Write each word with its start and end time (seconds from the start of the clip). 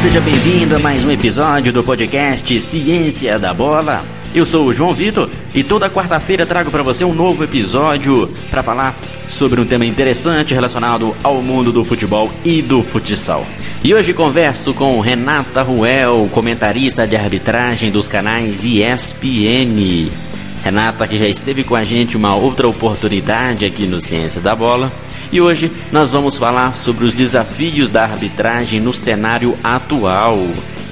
seja 0.00 0.18
bem-vindo 0.22 0.74
a 0.76 0.78
mais 0.78 1.04
um 1.04 1.10
episódio 1.10 1.74
do 1.74 1.84
podcast 1.84 2.58
Ciência 2.58 3.38
da 3.38 3.52
Bola. 3.52 4.02
Eu 4.34 4.46
sou 4.46 4.64
o 4.64 4.72
João 4.72 4.94
Vitor 4.94 5.28
e 5.54 5.62
toda 5.62 5.90
quarta-feira 5.90 6.46
trago 6.46 6.70
para 6.70 6.82
você 6.82 7.04
um 7.04 7.12
novo 7.12 7.44
episódio 7.44 8.26
para 8.50 8.62
falar 8.62 8.98
sobre 9.28 9.60
um 9.60 9.66
tema 9.66 9.84
interessante 9.84 10.54
relacionado 10.54 11.14
ao 11.22 11.42
mundo 11.42 11.70
do 11.70 11.84
futebol 11.84 12.32
e 12.42 12.62
do 12.62 12.82
futsal. 12.82 13.46
E 13.84 13.92
hoje 13.92 14.14
converso 14.14 14.72
com 14.72 14.98
Renata 15.00 15.60
Ruel, 15.60 16.30
comentarista 16.32 17.06
de 17.06 17.14
arbitragem 17.14 17.90
dos 17.90 18.08
canais 18.08 18.64
ESPN. 18.64 20.08
Renata, 20.64 21.06
que 21.06 21.18
já 21.18 21.28
esteve 21.28 21.62
com 21.62 21.76
a 21.76 21.84
gente 21.84 22.16
uma 22.16 22.34
outra 22.34 22.66
oportunidade 22.66 23.66
aqui 23.66 23.84
no 23.84 24.00
Ciência 24.00 24.40
da 24.40 24.56
Bola. 24.56 24.90
E 25.32 25.40
hoje 25.40 25.70
nós 25.92 26.10
vamos 26.10 26.36
falar 26.36 26.74
sobre 26.74 27.04
os 27.04 27.12
desafios 27.12 27.88
da 27.88 28.02
arbitragem 28.02 28.80
no 28.80 28.92
cenário 28.92 29.56
atual. 29.62 30.36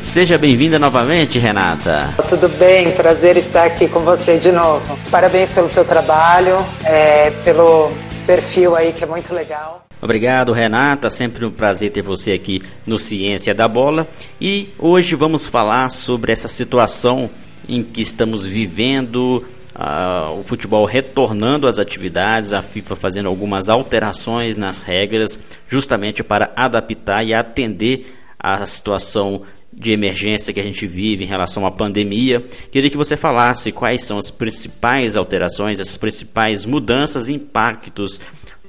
Seja 0.01 0.38
bem-vinda 0.38 0.79
novamente, 0.79 1.41
Renata. 1.41 2.15
Tudo 2.29 2.48
bem, 2.48 2.93
prazer 2.93 3.37
estar 3.37 3.65
aqui 3.65 3.88
com 3.88 3.98
você 4.01 4.38
de 4.38 4.52
novo. 4.52 4.96
Parabéns 5.10 5.51
pelo 5.51 5.69
seu 5.69 5.84
trabalho, 5.84 6.65
é, 6.84 7.30
pelo 7.45 7.91
perfil 8.27 8.77
aí 8.77 8.93
que 8.93 9.02
é 9.02 9.06
muito 9.09 9.34
legal. 9.34 9.84
Obrigado, 10.01 10.52
Renata. 10.52 11.10
Sempre 11.10 11.45
um 11.45 11.51
prazer 11.51 11.91
ter 11.91 12.02
você 12.02 12.32
aqui 12.32 12.62
no 12.87 12.96
Ciência 12.96 13.52
da 13.52 13.66
Bola. 13.66 14.07
E 14.41 14.68
hoje 14.79 15.16
vamos 15.16 15.48
falar 15.48 15.91
sobre 15.91 16.30
essa 16.30 16.46
situação 16.46 17.29
em 17.68 17.82
que 17.82 18.01
estamos 18.01 18.46
vivendo 18.46 19.45
Uh, 19.78 20.41
o 20.41 20.42
futebol 20.42 20.84
retornando 20.84 21.68
às 21.68 21.78
atividades, 21.78 22.52
a 22.52 22.60
FIFA 22.60 22.96
fazendo 22.96 23.28
algumas 23.28 23.68
alterações 23.68 24.59
nas 24.59 24.80
regras, 24.80 25.38
justamente 25.68 26.24
para 26.24 26.51
adaptar 26.57 27.24
e 27.24 27.32
atender 27.32 28.12
à 28.40 28.66
situação 28.66 29.43
de 29.73 29.93
emergência 29.93 30.52
que 30.52 30.59
a 30.59 30.65
gente 30.65 30.84
vive 30.84 31.23
em 31.23 31.29
relação 31.29 31.65
à 31.65 31.71
pandemia. 31.71 32.45
Queria 32.73 32.90
que 32.90 32.96
você 32.96 33.16
falasse 33.16 33.71
quais 33.71 34.02
são 34.02 34.18
as 34.18 34.32
principais 34.32 35.16
alterações, 35.16 35.79
as 35.79 35.96
principais 35.96 36.66
mudanças 36.66 37.29
e 37.29 37.34
impactos 37.34 38.21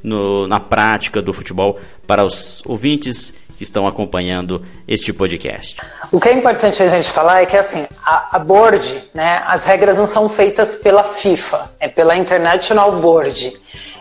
no, 0.03 0.47
na 0.47 0.59
prática 0.59 1.23
do 1.23 1.33
futebol 1.33 1.79
para 2.05 2.23
os 2.23 2.61
ouvintes 2.65 3.33
que 3.59 3.63
estão 3.63 3.85
acompanhando 3.85 4.65
este 4.87 5.11
podcast. 5.11 5.81
O 6.13 6.17
que 6.17 6.29
é 6.29 6.33
importante 6.33 6.81
a 6.81 6.87
gente 6.87 7.11
falar 7.11 7.41
é 7.41 7.45
que 7.45 7.57
assim, 7.57 7.85
a, 8.05 8.37
a 8.37 8.39
board, 8.39 9.11
né, 9.13 9.43
as 9.45 9.65
regras 9.65 9.97
não 9.97 10.07
são 10.07 10.29
feitas 10.29 10.77
pela 10.77 11.03
FIFA, 11.03 11.69
é 11.77 11.89
pela 11.89 12.15
International 12.15 12.89
Board. 12.93 13.51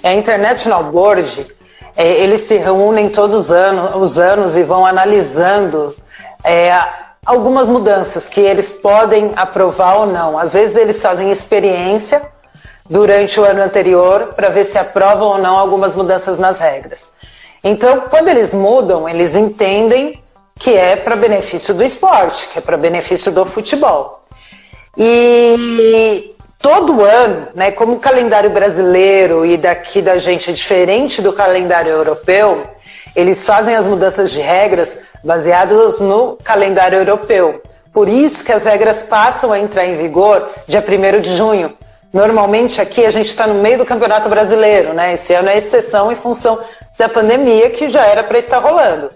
A 0.04 0.14
International 0.14 0.84
Board, 0.84 1.44
é, 1.96 2.06
eles 2.22 2.42
se 2.42 2.56
reúnem 2.56 3.08
todos 3.08 3.46
os 3.46 3.50
anos, 3.50 3.96
os 3.96 4.16
anos 4.16 4.56
e 4.56 4.62
vão 4.62 4.86
analisando 4.86 5.92
é, 6.44 6.72
algumas 7.26 7.68
mudanças 7.68 8.28
que 8.28 8.40
eles 8.40 8.70
podem 8.70 9.32
aprovar 9.34 9.96
ou 9.96 10.06
não. 10.06 10.38
Às 10.38 10.52
vezes 10.52 10.76
eles 10.76 11.02
fazem 11.02 11.32
experiência 11.32 12.22
durante 12.88 13.40
o 13.40 13.44
ano 13.44 13.60
anterior 13.60 14.34
para 14.36 14.50
ver 14.50 14.66
se 14.66 14.78
aprovam 14.78 15.26
ou 15.26 15.38
não 15.38 15.58
algumas 15.58 15.96
mudanças 15.96 16.38
nas 16.38 16.60
regras. 16.60 17.18
Então, 17.62 18.02
quando 18.08 18.28
eles 18.28 18.54
mudam, 18.54 19.08
eles 19.08 19.34
entendem 19.34 20.22
que 20.58 20.74
é 20.74 20.96
para 20.96 21.16
benefício 21.16 21.72
do 21.74 21.84
esporte, 21.84 22.48
que 22.48 22.58
é 22.58 22.62
para 22.62 22.76
benefício 22.76 23.30
do 23.30 23.44
futebol. 23.44 24.20
E 24.96 26.34
todo 26.58 27.02
ano, 27.02 27.48
né, 27.54 27.70
como 27.70 27.94
o 27.94 28.00
calendário 28.00 28.50
brasileiro 28.50 29.46
e 29.46 29.56
daqui 29.56 30.02
da 30.02 30.18
gente 30.18 30.50
é 30.50 30.52
diferente 30.52 31.22
do 31.22 31.32
calendário 31.32 31.92
europeu, 31.92 32.64
eles 33.14 33.46
fazem 33.46 33.76
as 33.76 33.86
mudanças 33.86 34.32
de 34.32 34.40
regras 34.40 35.04
baseadas 35.22 36.00
no 36.00 36.36
calendário 36.42 36.98
europeu. 36.98 37.62
Por 37.92 38.08
isso 38.08 38.44
que 38.44 38.52
as 38.52 38.64
regras 38.64 39.02
passam 39.02 39.52
a 39.52 39.58
entrar 39.58 39.86
em 39.86 39.96
vigor 39.96 40.48
dia 40.66 40.84
1 40.86 41.20
de 41.20 41.36
junho. 41.36 41.77
Normalmente 42.12 42.80
aqui 42.80 43.04
a 43.04 43.10
gente 43.10 43.26
está 43.26 43.46
no 43.46 43.60
meio 43.62 43.78
do 43.78 43.84
Campeonato 43.84 44.28
Brasileiro, 44.28 44.94
né? 44.94 45.14
Esse 45.14 45.34
ano 45.34 45.48
é 45.48 45.58
exceção 45.58 46.10
em 46.10 46.16
função 46.16 46.58
da 46.98 47.08
pandemia 47.08 47.70
que 47.70 47.90
já 47.90 48.06
era 48.06 48.24
para 48.24 48.38
estar 48.38 48.58
rolando. 48.58 49.10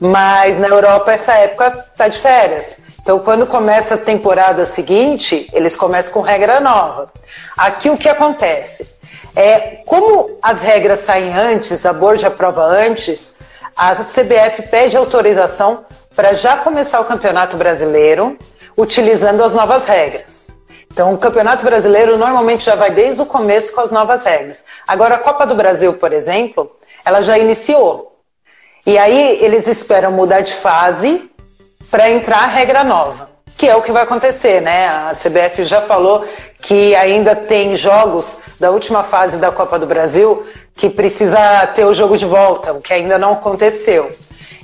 Mas 0.00 0.58
na 0.58 0.66
Europa 0.66 1.12
essa 1.12 1.34
época 1.34 1.86
está 1.92 2.08
de 2.08 2.18
férias. 2.18 2.80
Então 3.00 3.20
quando 3.20 3.46
começa 3.46 3.94
a 3.94 3.98
temporada 3.98 4.66
seguinte, 4.66 5.48
eles 5.52 5.76
começam 5.76 6.12
com 6.12 6.20
regra 6.20 6.58
nova. 6.58 7.12
Aqui 7.56 7.88
o 7.88 7.96
que 7.96 8.08
acontece? 8.08 8.88
É, 9.36 9.78
como 9.86 10.38
as 10.42 10.62
regras 10.62 11.00
saem 11.00 11.32
antes, 11.32 11.86
a 11.86 11.92
board 11.92 12.24
aprova 12.26 12.64
antes, 12.64 13.36
a 13.76 13.94
CBF 13.94 14.62
pede 14.70 14.96
autorização 14.96 15.84
para 16.14 16.34
já 16.34 16.56
começar 16.58 17.00
o 17.00 17.04
Campeonato 17.04 17.56
Brasileiro 17.56 18.36
utilizando 18.76 19.42
as 19.42 19.52
novas 19.52 19.84
regras. 19.84 20.48
Então, 20.92 21.14
o 21.14 21.16
Campeonato 21.16 21.64
Brasileiro 21.64 22.18
normalmente 22.18 22.66
já 22.66 22.74
vai 22.74 22.90
desde 22.90 23.22
o 23.22 23.26
começo 23.26 23.72
com 23.72 23.80
as 23.80 23.90
novas 23.90 24.24
regras. 24.24 24.62
Agora, 24.86 25.14
a 25.14 25.18
Copa 25.18 25.46
do 25.46 25.54
Brasil, 25.54 25.94
por 25.94 26.12
exemplo, 26.12 26.70
ela 27.02 27.22
já 27.22 27.38
iniciou. 27.38 28.18
E 28.84 28.98
aí 28.98 29.42
eles 29.42 29.66
esperam 29.66 30.12
mudar 30.12 30.42
de 30.42 30.52
fase 30.52 31.30
para 31.90 32.10
entrar 32.10 32.40
a 32.40 32.46
regra 32.46 32.84
nova, 32.84 33.30
que 33.56 33.66
é 33.66 33.74
o 33.74 33.80
que 33.80 33.90
vai 33.90 34.02
acontecer, 34.02 34.60
né? 34.60 34.86
A 34.86 35.12
CBF 35.14 35.64
já 35.64 35.80
falou 35.80 36.26
que 36.60 36.94
ainda 36.94 37.34
tem 37.34 37.74
jogos 37.74 38.40
da 38.60 38.70
última 38.70 39.02
fase 39.02 39.38
da 39.38 39.50
Copa 39.50 39.78
do 39.78 39.86
Brasil 39.86 40.46
que 40.74 40.90
precisa 40.90 41.66
ter 41.68 41.86
o 41.86 41.94
jogo 41.94 42.18
de 42.18 42.26
volta, 42.26 42.74
o 42.74 42.82
que 42.82 42.92
ainda 42.92 43.16
não 43.16 43.32
aconteceu. 43.32 44.14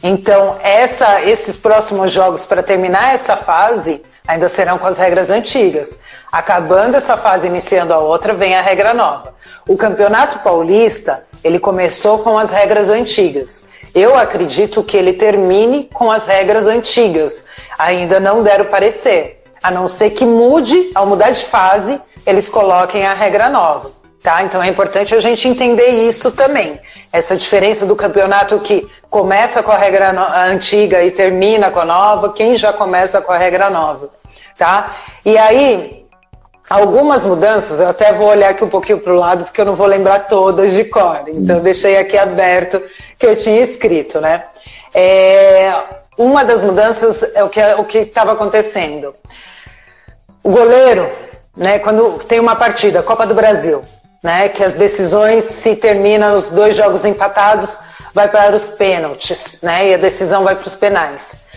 Então, 0.03 0.59
essa, 0.63 1.23
esses 1.23 1.57
próximos 1.57 2.13
jogos 2.13 2.45
para 2.45 2.63
terminar 2.63 3.15
essa 3.15 3.35
fase 3.35 4.03
ainda 4.29 4.47
serão 4.47 4.77
com 4.77 4.87
as 4.87 4.99
regras 4.99 5.31
antigas. 5.31 6.01
Acabando 6.31 6.99
essa 6.99 7.17
fase, 7.17 7.47
iniciando 7.47 7.95
a 7.95 7.99
outra, 7.99 8.35
vem 8.35 8.55
a 8.55 8.61
regra 8.61 8.93
nova. 8.93 9.35
O 9.67 9.75
Campeonato 9.75 10.41
Paulista 10.41 11.25
ele 11.43 11.59
começou 11.59 12.19
com 12.19 12.37
as 12.37 12.51
regras 12.51 12.91
antigas. 12.91 13.67
Eu 13.95 14.17
acredito 14.17 14.83
que 14.83 14.99
ele 14.99 15.15
termine 15.15 15.85
com 15.85 16.13
as 16.13 16.27
regras 16.27 16.67
antigas. 16.67 17.47
Ainda 17.79 18.21
não 18.21 18.43
deram 18.43 18.67
parecer. 18.67 19.43
A 19.63 19.71
não 19.71 19.89
ser 19.89 20.11
que 20.11 20.27
mude, 20.27 20.91
ao 20.95 21.07
mudar 21.07 21.31
de 21.31 21.45
fase, 21.45 22.01
eles 22.27 22.51
coloquem 22.51 23.07
a 23.07 23.15
regra 23.15 23.49
nova. 23.49 23.91
Tá? 24.23 24.43
Então 24.43 24.63
é 24.63 24.69
importante 24.69 25.15
a 25.15 25.21
gente 25.21 25.49
entender 25.49 25.87
isso 26.09 26.31
também. 26.33 26.79
Essa 27.11 27.35
diferença 27.35 27.87
do 27.87 27.97
campeonato 27.97 28.59
que 28.59 28.87
começa 29.09 29.63
com 29.63 29.73
a 29.73 29.79
regra 29.79 30.11
antiga 30.51 31.03
e 31.03 31.11
termina 31.11 31.71
com 31.71 31.81
a 31.81 31.85
nova, 31.85 32.33
quem 32.33 32.57
já 32.57 32.73
começa 32.73 33.23
com 33.23 33.33
a 33.33 33.39
regra 33.39 33.71
nova. 33.71 34.18
Tá? 34.59 34.95
E 35.25 35.39
aí, 35.39 35.99
Algumas 36.69 37.25
mudanças, 37.25 37.81
eu 37.81 37.89
até 37.89 38.13
vou 38.13 38.29
olhar 38.29 38.51
aqui 38.51 38.63
um 38.63 38.69
pouquinho 38.69 39.01
para 39.01 39.13
o 39.15 39.17
lado, 39.17 39.45
porque 39.45 39.59
eu 39.59 39.65
não 39.65 39.75
vou 39.75 39.87
lembrar 39.87 40.27
todas 40.27 40.73
de 40.73 40.85
cor. 40.85 41.23
Então, 41.27 41.61
deixei 41.61 41.97
aqui 41.97 42.19
aberto 42.19 42.83
que 43.19 43.25
eu 43.25 43.35
tinha 43.35 43.63
escrito, 43.63 44.21
né? 44.21 44.45
É, 44.93 45.73
uma 46.19 46.45
das 46.45 46.63
mudanças 46.63 47.23
é 47.35 47.43
o 47.43 47.49
que 47.49 47.61
o 47.61 48.03
estava 48.03 48.33
acontecendo. 48.33 49.15
O 50.45 50.51
goleiro, 50.51 51.11
né, 51.57 51.79
quando 51.79 52.19
tem 52.25 52.39
uma 52.39 52.55
partida, 52.55 53.03
Copa 53.03 53.27
do 53.27 53.35
Brasil, 53.35 53.83
né, 54.23 54.51
que 54.51 54.63
as 54.63 54.75
decisões 54.75 55.45
se 55.45 55.75
terminam 55.75 56.37
os 56.37 56.51
dois 56.51 56.77
jogos 56.77 57.05
empatados, 57.05 57.79
vai 58.13 58.29
para 58.29 58.55
os 58.55 58.69
pênaltis, 58.71 59.61
né, 59.63 59.89
e 59.89 59.95
a 59.95 59.99
decisão 59.99 60.45
vai 60.45 60.55
para 60.55 60.67
os 60.67 60.75
penais. 60.75 61.48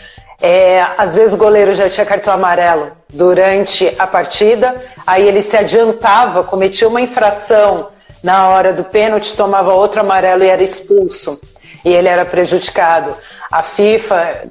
É, 0.41 0.83
às 0.97 1.15
vezes 1.15 1.33
o 1.33 1.37
goleiro 1.37 1.73
já 1.73 1.87
tinha 1.87 2.05
cartão 2.05 2.33
amarelo 2.33 2.91
durante 3.07 3.93
a 3.99 4.07
partida, 4.07 4.75
aí 5.05 5.27
ele 5.27 5.41
se 5.41 5.55
adiantava, 5.55 6.43
cometia 6.43 6.87
uma 6.87 6.99
infração 6.99 7.89
na 8.23 8.49
hora 8.49 8.73
do 8.73 8.83
pênalti, 8.83 9.35
tomava 9.35 9.73
outro 9.73 10.01
amarelo 10.01 10.43
e 10.43 10.47
era 10.47 10.63
expulso. 10.63 11.39
E 11.85 11.93
ele 11.93 12.07
era 12.07 12.25
prejudicado. 12.25 13.15
A 13.51 13.61
FIFA 13.61 14.43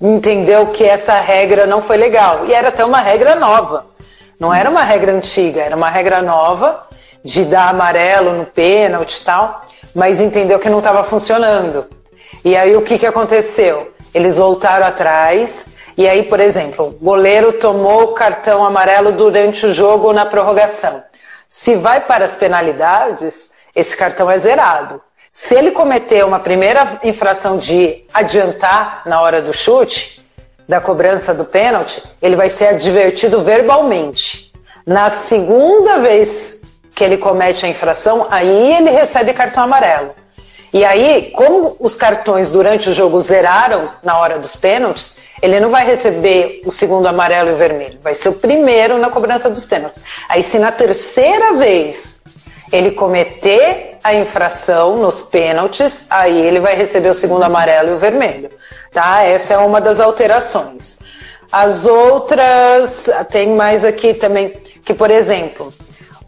entendeu 0.00 0.66
que 0.66 0.84
essa 0.84 1.14
regra 1.20 1.66
não 1.66 1.80
foi 1.80 1.96
legal. 1.96 2.46
E 2.46 2.52
era 2.52 2.68
até 2.68 2.84
uma 2.84 3.00
regra 3.00 3.34
nova. 3.34 3.86
Não 4.38 4.54
era 4.54 4.70
uma 4.70 4.82
regra 4.82 5.12
antiga, 5.12 5.62
era 5.62 5.76
uma 5.76 5.90
regra 5.90 6.22
nova 6.22 6.86
de 7.24 7.44
dar 7.44 7.68
amarelo 7.68 8.32
no 8.32 8.46
pênalti 8.46 9.16
e 9.16 9.24
tal, 9.24 9.62
mas 9.94 10.20
entendeu 10.20 10.58
que 10.58 10.68
não 10.68 10.78
estava 10.78 11.04
funcionando. 11.04 11.86
E 12.44 12.56
aí 12.56 12.76
o 12.76 12.82
que, 12.82 12.98
que 12.98 13.06
aconteceu? 13.06 13.92
Eles 14.14 14.38
voltaram 14.38 14.86
atrás 14.86 15.76
e 15.96 16.08
aí, 16.08 16.22
por 16.22 16.40
exemplo, 16.40 16.86
o 16.86 17.04
goleiro 17.04 17.52
tomou 17.54 18.04
o 18.04 18.14
cartão 18.14 18.64
amarelo 18.64 19.12
durante 19.12 19.66
o 19.66 19.74
jogo 19.74 20.08
ou 20.08 20.12
na 20.12 20.24
prorrogação. 20.24 21.02
Se 21.48 21.74
vai 21.74 22.00
para 22.00 22.24
as 22.24 22.36
penalidades, 22.36 23.52
esse 23.74 23.96
cartão 23.96 24.30
é 24.30 24.38
zerado. 24.38 25.00
Se 25.32 25.54
ele 25.54 25.70
cometer 25.70 26.24
uma 26.24 26.38
primeira 26.38 26.98
infração 27.02 27.58
de 27.58 28.04
adiantar 28.12 29.02
na 29.06 29.20
hora 29.20 29.40
do 29.40 29.52
chute, 29.52 30.24
da 30.68 30.80
cobrança 30.80 31.32
do 31.32 31.44
pênalti, 31.44 32.02
ele 32.20 32.36
vai 32.36 32.48
ser 32.48 32.66
advertido 32.68 33.42
verbalmente. 33.42 34.52
Na 34.86 35.10
segunda 35.10 35.98
vez 35.98 36.62
que 36.94 37.02
ele 37.02 37.16
comete 37.16 37.64
a 37.64 37.68
infração, 37.68 38.26
aí 38.30 38.74
ele 38.74 38.90
recebe 38.90 39.32
cartão 39.32 39.62
amarelo. 39.62 40.14
E 40.72 40.84
aí, 40.84 41.30
como 41.34 41.76
os 41.80 41.96
cartões 41.96 42.50
durante 42.50 42.90
o 42.90 42.94
jogo 42.94 43.20
zeraram 43.20 43.90
na 44.02 44.18
hora 44.18 44.38
dos 44.38 44.54
pênaltis, 44.54 45.16
ele 45.40 45.60
não 45.60 45.70
vai 45.70 45.86
receber 45.86 46.60
o 46.64 46.70
segundo 46.70 47.06
amarelo 47.06 47.50
e 47.50 47.52
o 47.52 47.56
vermelho, 47.56 47.98
vai 48.02 48.14
ser 48.14 48.28
o 48.28 48.34
primeiro 48.34 48.98
na 48.98 49.08
cobrança 49.08 49.48
dos 49.48 49.64
pênaltis. 49.64 50.02
Aí, 50.28 50.42
se 50.42 50.58
na 50.58 50.70
terceira 50.70 51.54
vez 51.54 52.20
ele 52.70 52.90
cometer 52.90 53.98
a 54.04 54.14
infração 54.14 54.98
nos 54.98 55.22
pênaltis, 55.22 56.04
aí 56.10 56.38
ele 56.40 56.60
vai 56.60 56.74
receber 56.74 57.08
o 57.08 57.14
segundo 57.14 57.42
amarelo 57.42 57.90
e 57.90 57.94
o 57.94 57.98
vermelho. 57.98 58.50
Tá? 58.92 59.22
Essa 59.22 59.54
é 59.54 59.58
uma 59.58 59.80
das 59.80 60.00
alterações. 60.00 60.98
As 61.50 61.86
outras, 61.86 63.08
tem 63.30 63.54
mais 63.54 63.84
aqui 63.84 64.12
também, 64.12 64.50
que 64.84 64.92
por 64.92 65.10
exemplo, 65.10 65.72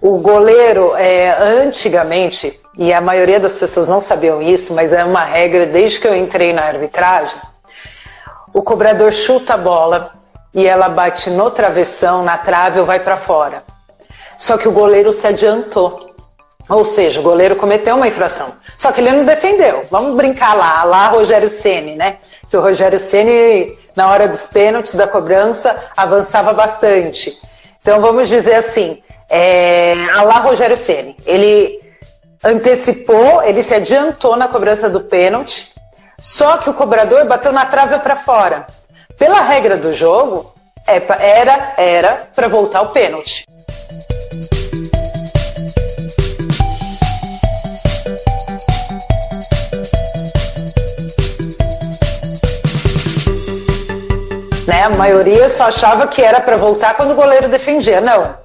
o 0.00 0.16
goleiro, 0.16 0.94
é, 0.96 1.30
antigamente, 1.62 2.58
e 2.80 2.94
a 2.94 3.00
maioria 3.00 3.38
das 3.38 3.58
pessoas 3.58 3.90
não 3.90 4.00
sabiam 4.00 4.40
isso, 4.40 4.72
mas 4.72 4.94
é 4.94 5.04
uma 5.04 5.22
regra 5.22 5.66
desde 5.66 6.00
que 6.00 6.08
eu 6.08 6.16
entrei 6.16 6.50
na 6.50 6.62
arbitragem, 6.62 7.36
o 8.54 8.62
cobrador 8.62 9.12
chuta 9.12 9.52
a 9.52 9.58
bola 9.58 10.14
e 10.54 10.66
ela 10.66 10.88
bate 10.88 11.28
no 11.28 11.50
travessão, 11.50 12.24
na 12.24 12.38
trave 12.38 12.80
ou 12.80 12.86
vai 12.86 12.98
para 12.98 13.18
fora. 13.18 13.62
Só 14.38 14.56
que 14.56 14.66
o 14.66 14.72
goleiro 14.72 15.12
se 15.12 15.26
adiantou. 15.26 16.08
Ou 16.70 16.82
seja, 16.82 17.20
o 17.20 17.22
goleiro 17.22 17.54
cometeu 17.54 17.96
uma 17.96 18.08
infração. 18.08 18.54
Só 18.78 18.90
que 18.92 19.02
ele 19.02 19.12
não 19.12 19.26
defendeu. 19.26 19.82
Vamos 19.90 20.16
brincar 20.16 20.54
lá, 20.54 20.82
lá 20.84 21.08
Rogério 21.08 21.50
Ceni, 21.50 21.96
né? 21.96 22.16
Que 22.48 22.56
o 22.56 22.62
Rogério 22.62 22.98
Ceni 22.98 23.78
na 23.94 24.08
hora 24.08 24.26
dos 24.26 24.46
pênaltis 24.46 24.94
da 24.94 25.06
cobrança 25.06 25.76
avançava 25.94 26.54
bastante. 26.54 27.38
Então 27.82 28.00
vamos 28.00 28.26
dizer 28.26 28.54
assim, 28.54 29.02
é, 29.28 29.94
a 30.14 30.22
lá 30.22 30.38
Rogério 30.38 30.78
Ceni, 30.78 31.14
ele 31.26 31.79
antecipou, 32.42 33.42
ele 33.42 33.62
se 33.62 33.74
adiantou 33.74 34.36
na 34.36 34.48
cobrança 34.48 34.88
do 34.88 35.00
pênalti, 35.00 35.72
só 36.18 36.58
que 36.58 36.70
o 36.70 36.74
cobrador 36.74 37.24
bateu 37.26 37.52
na 37.52 37.66
trave 37.66 37.98
para 37.98 38.16
fora. 38.16 38.66
Pela 39.18 39.40
regra 39.42 39.76
do 39.76 39.94
jogo, 39.94 40.54
é 40.86 40.96
era 41.38 41.74
era 41.76 42.28
para 42.34 42.48
voltar 42.48 42.82
o 42.82 42.88
pênalti. 42.88 43.44
Né? 54.66 54.84
A 54.84 54.90
maioria 54.90 55.48
só 55.48 55.64
achava 55.64 56.06
que 56.06 56.22
era 56.22 56.40
para 56.40 56.56
voltar 56.56 56.94
quando 56.94 57.10
o 57.10 57.16
goleiro 57.16 57.48
defendia. 57.48 58.00
Não, 58.00 58.36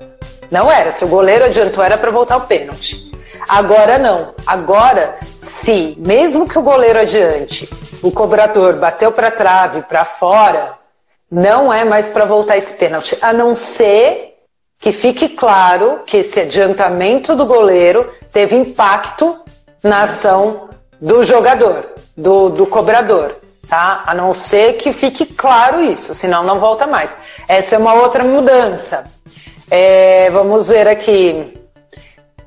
não 0.51 0.71
era. 0.71 0.91
Se 0.91 1.05
o 1.05 1.07
goleiro 1.07 1.45
adiantou, 1.45 1.83
era 1.83 1.97
para 1.97 2.11
voltar 2.11 2.37
o 2.37 2.41
pênalti. 2.41 3.14
Agora 3.47 3.97
não. 3.97 4.33
Agora, 4.45 5.17
se 5.39 5.95
mesmo 5.99 6.47
que 6.47 6.57
o 6.57 6.61
goleiro 6.61 6.99
adiante, 6.99 7.69
o 8.01 8.11
cobrador 8.11 8.75
bateu 8.75 9.11
para 9.11 9.31
trave, 9.31 9.81
para 9.81 10.05
fora, 10.05 10.73
não 11.29 11.71
é 11.71 11.83
mais 11.83 12.09
para 12.09 12.25
voltar 12.25 12.57
esse 12.57 12.73
pênalti, 12.73 13.17
a 13.21 13.33
não 13.33 13.55
ser 13.55 14.35
que 14.77 14.91
fique 14.91 15.29
claro 15.29 16.01
que 16.05 16.17
esse 16.17 16.39
adiantamento 16.41 17.35
do 17.35 17.45
goleiro 17.45 18.09
teve 18.31 18.55
impacto 18.55 19.39
na 19.81 20.03
ação 20.03 20.69
do 21.01 21.23
jogador, 21.23 21.85
do, 22.15 22.49
do 22.49 22.65
cobrador 22.65 23.35
tá? 23.67 24.03
A 24.05 24.13
não 24.13 24.33
ser 24.33 24.73
que 24.73 24.93
fique 24.93 25.25
claro 25.25 25.81
isso, 25.81 26.13
senão 26.13 26.43
não 26.43 26.59
volta 26.59 26.87
mais. 26.87 27.15
Essa 27.47 27.75
é 27.75 27.77
uma 27.77 27.93
outra 27.93 28.23
mudança. 28.23 29.05
É, 29.69 30.29
vamos 30.29 30.67
ver 30.67 30.87
aqui. 30.87 31.53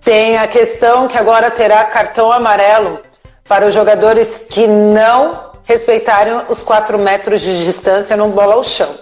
Tem 0.03 0.39
a 0.39 0.47
questão 0.47 1.09
que 1.09 1.19
agora 1.19 1.51
terá 1.51 1.85
cartão 1.85 2.33
amarelo 2.33 3.01
para 3.47 3.67
os 3.67 3.75
jogadores 3.75 4.47
que 4.49 4.67
não 4.67 5.49
respeitarem 5.65 6.43
os 6.49 6.63
4 6.63 6.99
metros 6.99 7.41
de 7.41 7.65
distância 7.65 8.17
no 8.17 8.29
bola 8.29 8.55
ao 8.55 8.65
chão. 8.65 8.95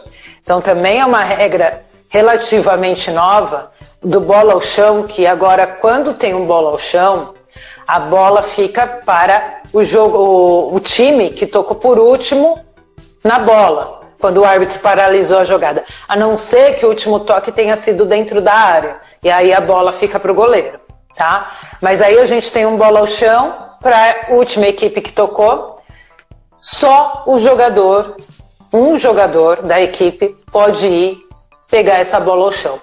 Então 0.43 0.61
também 0.61 1.01
é 1.01 1.07
uma 1.07 1.23
regra 1.23 1.85
relativamente 2.09 3.11
nova 3.11 3.71
do 4.03 4.21
bola 4.21 4.53
ao 4.53 4.61
chão, 4.61 5.05
que 5.05 5.27
agora 5.27 5.67
quando 5.67 6.15
tem 6.15 6.35
um 6.35 6.45
bola 6.45 6.71
ao 6.71 6.79
chão, 6.79 7.35
a 7.87 8.01
bola 8.01 8.43
fica 8.43 8.87
para 9.05 9.61
o 9.73 9.85
jogo, 9.85 10.19
o, 10.19 10.75
o 10.75 10.81
time 10.81 11.31
que 11.31 11.47
tocou 11.47 11.77
por 11.77 11.99
último 11.99 12.65
na 13.23 13.39
bola, 13.39 14.03
quando 14.19 14.39
o 14.39 14.45
árbitro 14.45 14.79
paralisou 14.79 15.39
a 15.39 15.45
jogada. 15.45 15.85
A 16.09 16.17
não 16.17 16.39
ser 16.39 16.77
que 16.77 16.87
o 16.87 16.89
último 16.89 17.21
toque 17.21 17.53
tenha 17.53 17.77
sido 17.77 18.05
dentro 18.05 18.41
da 18.41 18.53
área. 18.53 19.01
E 19.23 19.31
aí 19.31 19.53
a 19.53 19.61
bola 19.61 19.93
fica 19.93 20.19
para 20.19 20.33
o 20.33 20.35
goleiro, 20.35 20.79
tá? 21.17 21.51
Mas 21.81 22.01
aí 22.03 22.19
a 22.19 22.27
gente 22.27 22.53
tem 22.53 22.67
um 22.67 22.77
bola 22.77 23.01
ao 23.01 23.07
chão 23.07 23.55
para 23.81 23.97
a 24.29 24.33
última 24.35 24.67
equipe 24.67 25.01
que 25.01 25.13
tocou. 25.13 25.77
Só 26.59 27.25
o 27.27 27.39
jogador, 27.39 28.17
um 28.73 28.97
jogador 28.99 29.63
da 29.63 29.81
equipe, 29.81 30.37
pode 30.53 30.87
ir 30.87 31.19
pegar 31.69 31.95
essa 31.95 32.21
bola 32.21 32.45
ao 32.45 32.53
chão. 32.53 32.81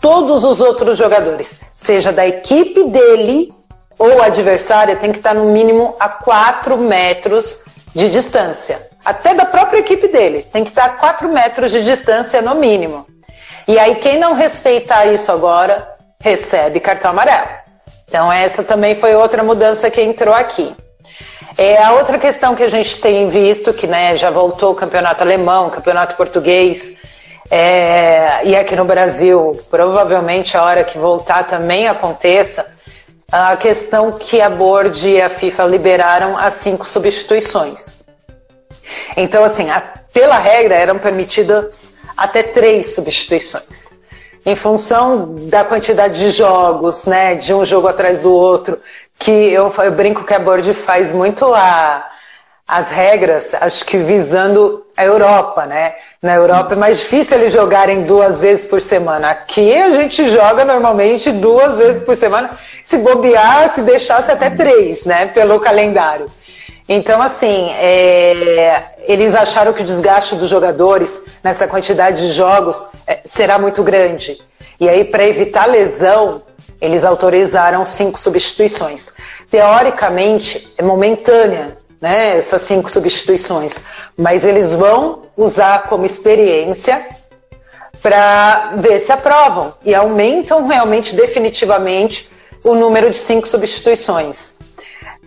Todos 0.00 0.44
os 0.44 0.60
outros 0.60 0.98
jogadores, 0.98 1.60
seja 1.76 2.12
da 2.12 2.26
equipe 2.26 2.84
dele 2.84 3.52
ou 3.98 4.20
adversária 4.20 4.96
tem 4.96 5.12
que 5.12 5.18
estar 5.18 5.34
no 5.34 5.44
mínimo 5.44 5.94
a 6.00 6.08
4 6.08 6.76
metros 6.76 7.64
de 7.94 8.10
distância. 8.10 8.80
Até 9.04 9.32
da 9.32 9.44
própria 9.44 9.78
equipe 9.78 10.08
dele, 10.08 10.42
tem 10.52 10.64
que 10.64 10.70
estar 10.70 10.86
a 10.86 10.90
4 10.90 11.28
metros 11.28 11.70
de 11.70 11.84
distância 11.84 12.42
no 12.42 12.56
mínimo. 12.56 13.06
E 13.68 13.78
aí, 13.78 13.94
quem 13.96 14.18
não 14.18 14.32
respeitar 14.32 15.06
isso 15.06 15.30
agora, 15.30 15.88
recebe 16.20 16.80
cartão 16.80 17.12
amarelo. 17.12 17.61
Então, 18.06 18.32
essa 18.32 18.62
também 18.62 18.94
foi 18.94 19.14
outra 19.14 19.42
mudança 19.42 19.90
que 19.90 20.02
entrou 20.02 20.34
aqui. 20.34 20.74
É, 21.56 21.82
a 21.82 21.92
outra 21.92 22.18
questão 22.18 22.54
que 22.54 22.62
a 22.62 22.68
gente 22.68 23.00
tem 23.00 23.28
visto, 23.28 23.72
que 23.72 23.86
né, 23.86 24.16
já 24.16 24.30
voltou 24.30 24.72
o 24.72 24.74
campeonato 24.74 25.22
alemão, 25.22 25.66
o 25.66 25.70
campeonato 25.70 26.16
português, 26.16 26.98
é, 27.50 28.40
e 28.44 28.56
aqui 28.56 28.74
no 28.74 28.84
Brasil, 28.84 29.52
provavelmente 29.70 30.56
a 30.56 30.62
hora 30.64 30.84
que 30.84 30.96
voltar 30.96 31.46
também 31.46 31.86
aconteça, 31.86 32.74
a 33.30 33.56
questão 33.56 34.12
que 34.12 34.40
a 34.40 34.48
Board 34.48 35.08
e 35.08 35.20
a 35.20 35.28
FIFA 35.28 35.64
liberaram 35.64 36.38
as 36.38 36.54
cinco 36.54 36.86
substituições. 36.86 38.02
Então, 39.16 39.44
assim, 39.44 39.70
a, 39.70 39.80
pela 40.12 40.38
regra 40.38 40.74
eram 40.74 40.98
permitidas 40.98 41.96
até 42.16 42.42
três 42.42 42.94
substituições. 42.94 43.98
Em 44.44 44.56
função 44.56 45.34
da 45.48 45.64
quantidade 45.64 46.18
de 46.18 46.30
jogos, 46.30 47.04
né, 47.06 47.36
de 47.36 47.54
um 47.54 47.64
jogo 47.64 47.86
atrás 47.86 48.20
do 48.20 48.32
outro, 48.32 48.78
que 49.18 49.30
eu, 49.30 49.72
eu 49.78 49.92
brinco 49.92 50.24
que 50.24 50.34
a 50.34 50.38
Board 50.38 50.74
faz 50.74 51.12
muito 51.12 51.54
a, 51.54 52.04
as 52.66 52.90
regras, 52.90 53.54
acho 53.54 53.84
que 53.84 53.98
visando 53.98 54.84
a 54.96 55.04
Europa, 55.04 55.66
né? 55.66 55.94
Na 56.20 56.34
Europa 56.34 56.74
é 56.74 56.76
mais 56.76 56.98
difícil 56.98 57.38
eles 57.38 57.52
jogarem 57.52 58.02
duas 58.02 58.40
vezes 58.40 58.66
por 58.66 58.80
semana. 58.80 59.30
Aqui 59.30 59.74
a 59.74 59.90
gente 59.90 60.30
joga 60.30 60.64
normalmente 60.64 61.30
duas 61.32 61.78
vezes 61.78 62.02
por 62.02 62.16
semana, 62.16 62.50
se 62.82 62.98
bobear, 62.98 63.74
se 63.74 63.82
deixasse 63.82 64.30
até 64.30 64.50
três, 64.50 65.04
né? 65.04 65.26
Pelo 65.26 65.60
calendário. 65.60 66.26
Então, 66.94 67.22
assim, 67.22 67.70
é, 67.70 68.82
eles 69.08 69.34
acharam 69.34 69.72
que 69.72 69.80
o 69.80 69.84
desgaste 69.84 70.34
dos 70.34 70.50
jogadores 70.50 71.22
nessa 71.42 71.66
quantidade 71.66 72.20
de 72.20 72.34
jogos 72.34 72.88
é, 73.06 73.20
será 73.24 73.58
muito 73.58 73.82
grande. 73.82 74.38
E 74.78 74.86
aí, 74.86 75.02
para 75.02 75.26
evitar 75.26 75.64
lesão, 75.64 76.42
eles 76.78 77.02
autorizaram 77.02 77.86
cinco 77.86 78.20
substituições. 78.20 79.08
Teoricamente, 79.50 80.70
é 80.76 80.82
momentânea, 80.82 81.78
né, 81.98 82.36
essas 82.36 82.60
cinco 82.60 82.92
substituições, 82.92 83.84
mas 84.14 84.44
eles 84.44 84.74
vão 84.74 85.22
usar 85.34 85.84
como 85.84 86.04
experiência 86.04 87.06
para 88.02 88.74
ver 88.76 88.98
se 88.98 89.10
aprovam 89.10 89.72
e 89.82 89.94
aumentam 89.94 90.66
realmente 90.66 91.16
definitivamente 91.16 92.30
o 92.62 92.74
número 92.74 93.10
de 93.10 93.16
cinco 93.16 93.48
substituições. 93.48 94.58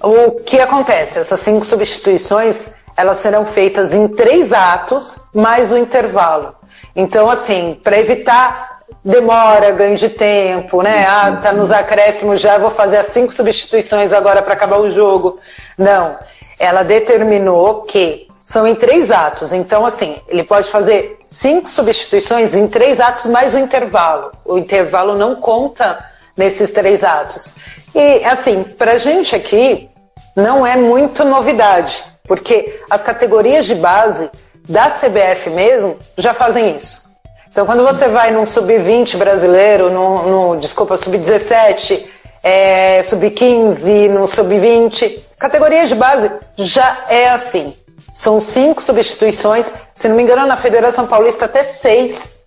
O 0.02 0.32
que 0.42 0.60
acontece? 0.60 1.20
Essas 1.20 1.40
cinco 1.40 1.66
substituições 1.66 2.74
elas 2.98 3.18
serão 3.18 3.46
feitas 3.46 3.94
em 3.94 4.08
três 4.08 4.54
atos 4.54 5.26
mais 5.34 5.72
o 5.72 5.78
intervalo. 5.78 6.56
Então, 6.96 7.30
assim, 7.30 7.78
para 7.84 8.00
evitar 8.00 8.84
demora, 9.04 9.72
ganho 9.72 9.98
de 9.98 10.10
tempo, 10.10 10.82
né? 10.82 11.06
Ah, 11.08 11.40
tá 11.42 11.52
nos 11.52 11.72
acréscimos 11.72 12.40
já, 12.40 12.58
vou 12.58 12.72
fazer 12.72 12.98
as 12.98 13.08
cinco 13.08 13.34
substituições 13.34 14.14
agora 14.14 14.42
para 14.42 14.54
acabar 14.54 14.80
o 14.80 14.90
jogo. 14.90 15.40
Não 15.78 16.18
ela 16.60 16.84
determinou 16.84 17.82
que 17.84 18.28
são 18.44 18.68
em 18.68 18.76
três 18.76 19.12
atos. 19.12 19.54
Então, 19.54 19.86
assim, 19.86 20.18
ele 20.28 20.44
pode 20.44 20.70
fazer 20.70 21.20
cinco 21.28 21.70
substituições 21.70 22.54
em 22.54 22.68
três 22.68 23.00
atos 23.00 23.26
mais 23.26 23.54
o 23.54 23.60
intervalo. 23.60 24.32
O 24.46 24.58
intervalo 24.58 25.18
não 25.18 25.36
conta 25.36 25.98
nesses 26.38 26.72
três 26.72 27.04
atos. 27.04 27.56
E, 27.96 28.26
assim, 28.26 28.64
para 28.64 28.92
a 28.92 28.98
gente 28.98 29.34
aqui, 29.36 29.90
não 30.36 30.68
é 30.68 30.76
muito 30.76 31.24
novidade, 31.24 32.04
porque 32.28 32.82
as 32.90 33.02
categorias 33.02 33.66
de 33.66 33.76
base 33.76 34.30
da 34.68 34.90
CBF 34.90 35.50
mesmo 35.50 35.98
já 36.18 36.34
fazem 36.34 36.76
isso. 36.76 37.06
Então, 37.50 37.66
quando 37.66 37.86
você 37.86 38.10
vai 38.10 38.32
num 38.32 38.46
sub-20 38.46 39.16
brasileiro, 39.16 39.90
no, 39.90 40.24
no 40.54 40.60
desculpa, 40.60 40.98
sub-17, 40.98 42.06
é, 42.44 43.02
sub-15, 43.02 44.10
no 44.10 44.28
sub-20. 44.28 45.18
Categoria 45.40 45.88
de 45.88 45.96
base 45.96 46.30
já 46.58 47.06
é 47.08 47.30
assim. 47.30 47.74
São 48.14 48.42
cinco 48.42 48.82
substituições, 48.82 49.72
se 49.96 50.10
não 50.10 50.18
me 50.18 50.24
engano, 50.24 50.46
na 50.46 50.58
Federação 50.58 51.08
Paulista 51.08 51.46
até 51.46 51.64
seis, 51.64 52.44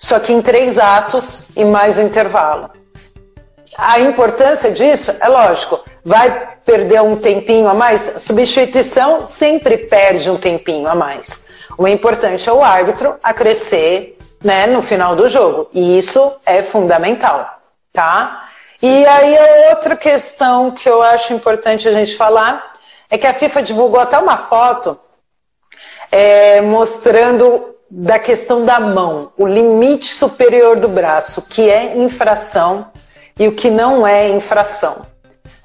só 0.00 0.18
que 0.18 0.32
em 0.32 0.42
três 0.42 0.78
atos 0.78 1.44
e 1.56 1.64
mais 1.64 1.96
o 1.96 2.02
intervalo. 2.02 2.70
A 3.76 4.00
importância 4.00 4.70
disso 4.70 5.14
é 5.20 5.28
lógico, 5.28 5.80
vai 6.04 6.56
perder 6.64 7.02
um 7.02 7.16
tempinho 7.16 7.68
a 7.68 7.74
mais? 7.74 8.22
Substituição 8.22 9.24
sempre 9.24 9.76
perde 9.76 10.30
um 10.30 10.36
tempinho 10.36 10.88
a 10.88 10.94
mais. 10.94 11.46
O 11.78 11.86
importante 11.86 12.48
é 12.48 12.52
o 12.52 12.62
árbitro 12.62 13.16
a 13.22 13.32
crescer 13.32 14.18
né, 14.42 14.66
no 14.66 14.82
final 14.82 15.14
do 15.14 15.28
jogo. 15.28 15.68
E 15.72 15.98
isso 15.98 16.32
é 16.44 16.62
fundamental, 16.62 17.60
tá? 17.92 18.48
E 18.82 19.04
aí 19.06 19.38
a 19.38 19.70
outra 19.70 19.94
questão 19.94 20.70
que 20.70 20.88
eu 20.88 21.02
acho 21.02 21.32
importante 21.32 21.88
a 21.88 21.92
gente 21.92 22.16
falar 22.16 22.72
é 23.08 23.18
que 23.18 23.26
a 23.26 23.34
FIFA 23.34 23.62
divulgou 23.62 24.00
até 24.00 24.18
uma 24.18 24.36
foto 24.36 24.98
é, 26.10 26.60
mostrando 26.60 27.76
da 27.90 28.18
questão 28.18 28.64
da 28.64 28.78
mão, 28.78 29.32
o 29.36 29.46
limite 29.46 30.06
superior 30.06 30.76
do 30.76 30.88
braço, 30.88 31.42
que 31.42 31.68
é 31.68 31.98
infração 31.98 32.86
e 33.40 33.48
o 33.48 33.52
que 33.52 33.70
não 33.70 34.06
é 34.06 34.28
infração, 34.28 35.06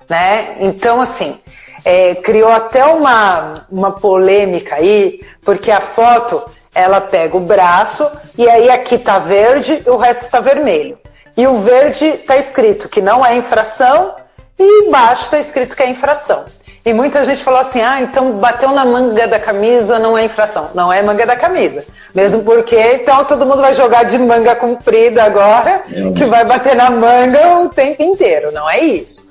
né? 0.10 0.56
Então 0.62 1.02
assim 1.02 1.40
é, 1.84 2.16
criou 2.16 2.52
até 2.52 2.84
uma, 2.86 3.68
uma 3.70 3.92
polêmica 3.92 4.76
aí, 4.76 5.22
porque 5.44 5.70
a 5.70 5.80
foto 5.80 6.44
ela 6.74 7.00
pega 7.00 7.38
o 7.38 7.42
braço 7.42 8.10
e 8.38 8.50
aí 8.50 8.70
aqui 8.70 8.98
tá 8.98 9.20
verde 9.20 9.84
e 9.86 9.90
o 9.90 9.98
resto 9.98 10.32
tá 10.32 10.40
vermelho. 10.40 10.98
E 11.38 11.46
o 11.46 11.60
verde 11.60 12.14
tá 12.26 12.38
escrito 12.38 12.90
que 12.90 13.02
não 13.02 13.26
é 13.26 13.36
infração 13.36 14.16
e 14.58 14.88
embaixo 14.88 15.30
tá 15.30 15.38
escrito 15.38 15.76
que 15.76 15.84
é 15.84 15.90
infração. 15.90 16.46
E 16.86 16.94
muita 16.94 17.26
gente 17.26 17.44
falou 17.44 17.60
assim: 17.60 17.82
ah, 17.82 18.02
então 18.02 18.34
bateu 18.34 18.72
na 18.72 18.86
manga 18.86 19.28
da 19.28 19.40
camisa 19.40 19.98
não 19.98 20.18
é 20.18 20.24
infração. 20.24 20.70
Não 20.74 20.94
é 20.94 21.02
manga 21.02 21.26
da 21.26 21.36
camisa. 21.36 21.84
Mesmo 22.16 22.44
porque 22.46 22.80
então 22.80 23.26
todo 23.26 23.46
mundo 23.46 23.62
vai 23.62 23.74
jogar 23.74 24.04
de 24.04 24.18
manga 24.18 24.56
comprida 24.56 25.24
agora, 25.24 25.84
que 26.16 26.24
vai 26.24 26.46
bater 26.46 26.74
na 26.74 26.90
manga 26.90 27.60
o 27.60 27.68
tempo 27.68 28.02
inteiro. 28.02 28.54
Não 28.54 28.70
é 28.70 28.80
isso. 28.80 29.30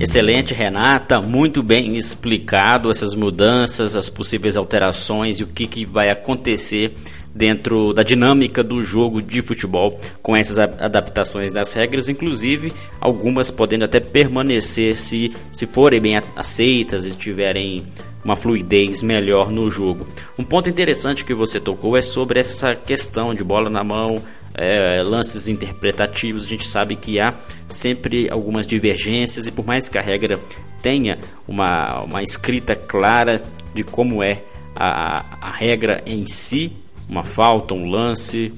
Excelente, 0.00 0.52
Renata. 0.52 1.20
Muito 1.20 1.62
bem 1.62 1.94
explicado 1.96 2.90
essas 2.90 3.14
mudanças, 3.14 3.94
as 3.94 4.10
possíveis 4.10 4.56
alterações 4.56 5.38
e 5.38 5.44
o 5.44 5.46
que, 5.46 5.68
que 5.68 5.84
vai 5.84 6.10
acontecer 6.10 6.92
dentro 7.32 7.92
da 7.92 8.02
dinâmica 8.02 8.64
do 8.64 8.82
jogo 8.82 9.22
de 9.22 9.40
futebol 9.42 9.96
com 10.20 10.36
essas 10.36 10.58
adaptações 10.58 11.52
das 11.52 11.72
regras, 11.72 12.08
inclusive 12.08 12.72
algumas 13.00 13.52
podendo 13.52 13.84
até 13.84 14.00
permanecer 14.00 14.96
se, 14.96 15.32
se 15.52 15.66
forem 15.66 16.00
bem 16.00 16.20
aceitas 16.34 17.06
e 17.06 17.10
tiverem 17.10 17.84
uma 18.24 18.36
fluidez 18.36 19.02
melhor 19.02 19.50
no 19.50 19.70
jogo. 19.70 20.06
Um 20.38 20.44
ponto 20.44 20.68
interessante 20.68 21.24
que 21.24 21.34
você 21.34 21.58
tocou 21.58 21.96
é 21.96 22.02
sobre 22.02 22.40
essa 22.40 22.74
questão 22.74 23.34
de 23.34 23.42
bola 23.42 23.70
na 23.70 23.82
mão, 23.82 24.22
é, 24.54 25.02
lances 25.02 25.48
interpretativos. 25.48 26.44
A 26.44 26.48
gente 26.48 26.66
sabe 26.66 26.96
que 26.96 27.20
há 27.20 27.34
sempre 27.68 28.30
algumas 28.30 28.66
divergências 28.66 29.46
e 29.46 29.52
por 29.52 29.64
mais 29.64 29.88
que 29.88 29.98
a 29.98 30.02
regra 30.02 30.38
tenha 30.82 31.18
uma, 31.46 32.02
uma 32.02 32.22
escrita 32.22 32.74
clara 32.74 33.42
de 33.74 33.82
como 33.82 34.22
é 34.22 34.42
a, 34.74 35.24
a 35.40 35.50
regra 35.50 36.02
em 36.06 36.26
si, 36.26 36.72
uma 37.08 37.24
falta, 37.24 37.74
um 37.74 37.90
lance. 37.90 38.52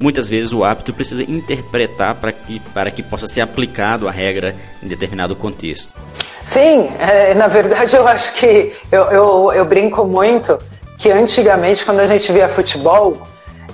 Muitas 0.00 0.28
vezes 0.28 0.52
o 0.52 0.64
árbitro 0.64 0.92
precisa 0.92 1.22
interpretar 1.22 2.16
para 2.16 2.32
que, 2.32 2.60
para 2.60 2.90
que 2.90 3.02
possa 3.02 3.26
ser 3.26 3.40
aplicado 3.40 4.08
a 4.08 4.10
regra 4.10 4.54
em 4.82 4.88
determinado 4.88 5.36
contexto. 5.36 5.94
Sim, 6.42 6.90
é, 6.98 7.34
na 7.34 7.46
verdade 7.46 7.94
eu 7.96 8.06
acho 8.06 8.34
que 8.34 8.72
eu, 8.90 9.04
eu, 9.04 9.52
eu, 9.52 9.64
brinco 9.64 10.04
muito 10.04 10.58
que 10.98 11.10
antigamente, 11.10 11.84
quando 11.84 12.00
a 12.00 12.06
gente 12.06 12.30
via 12.32 12.48
futebol, 12.48 13.16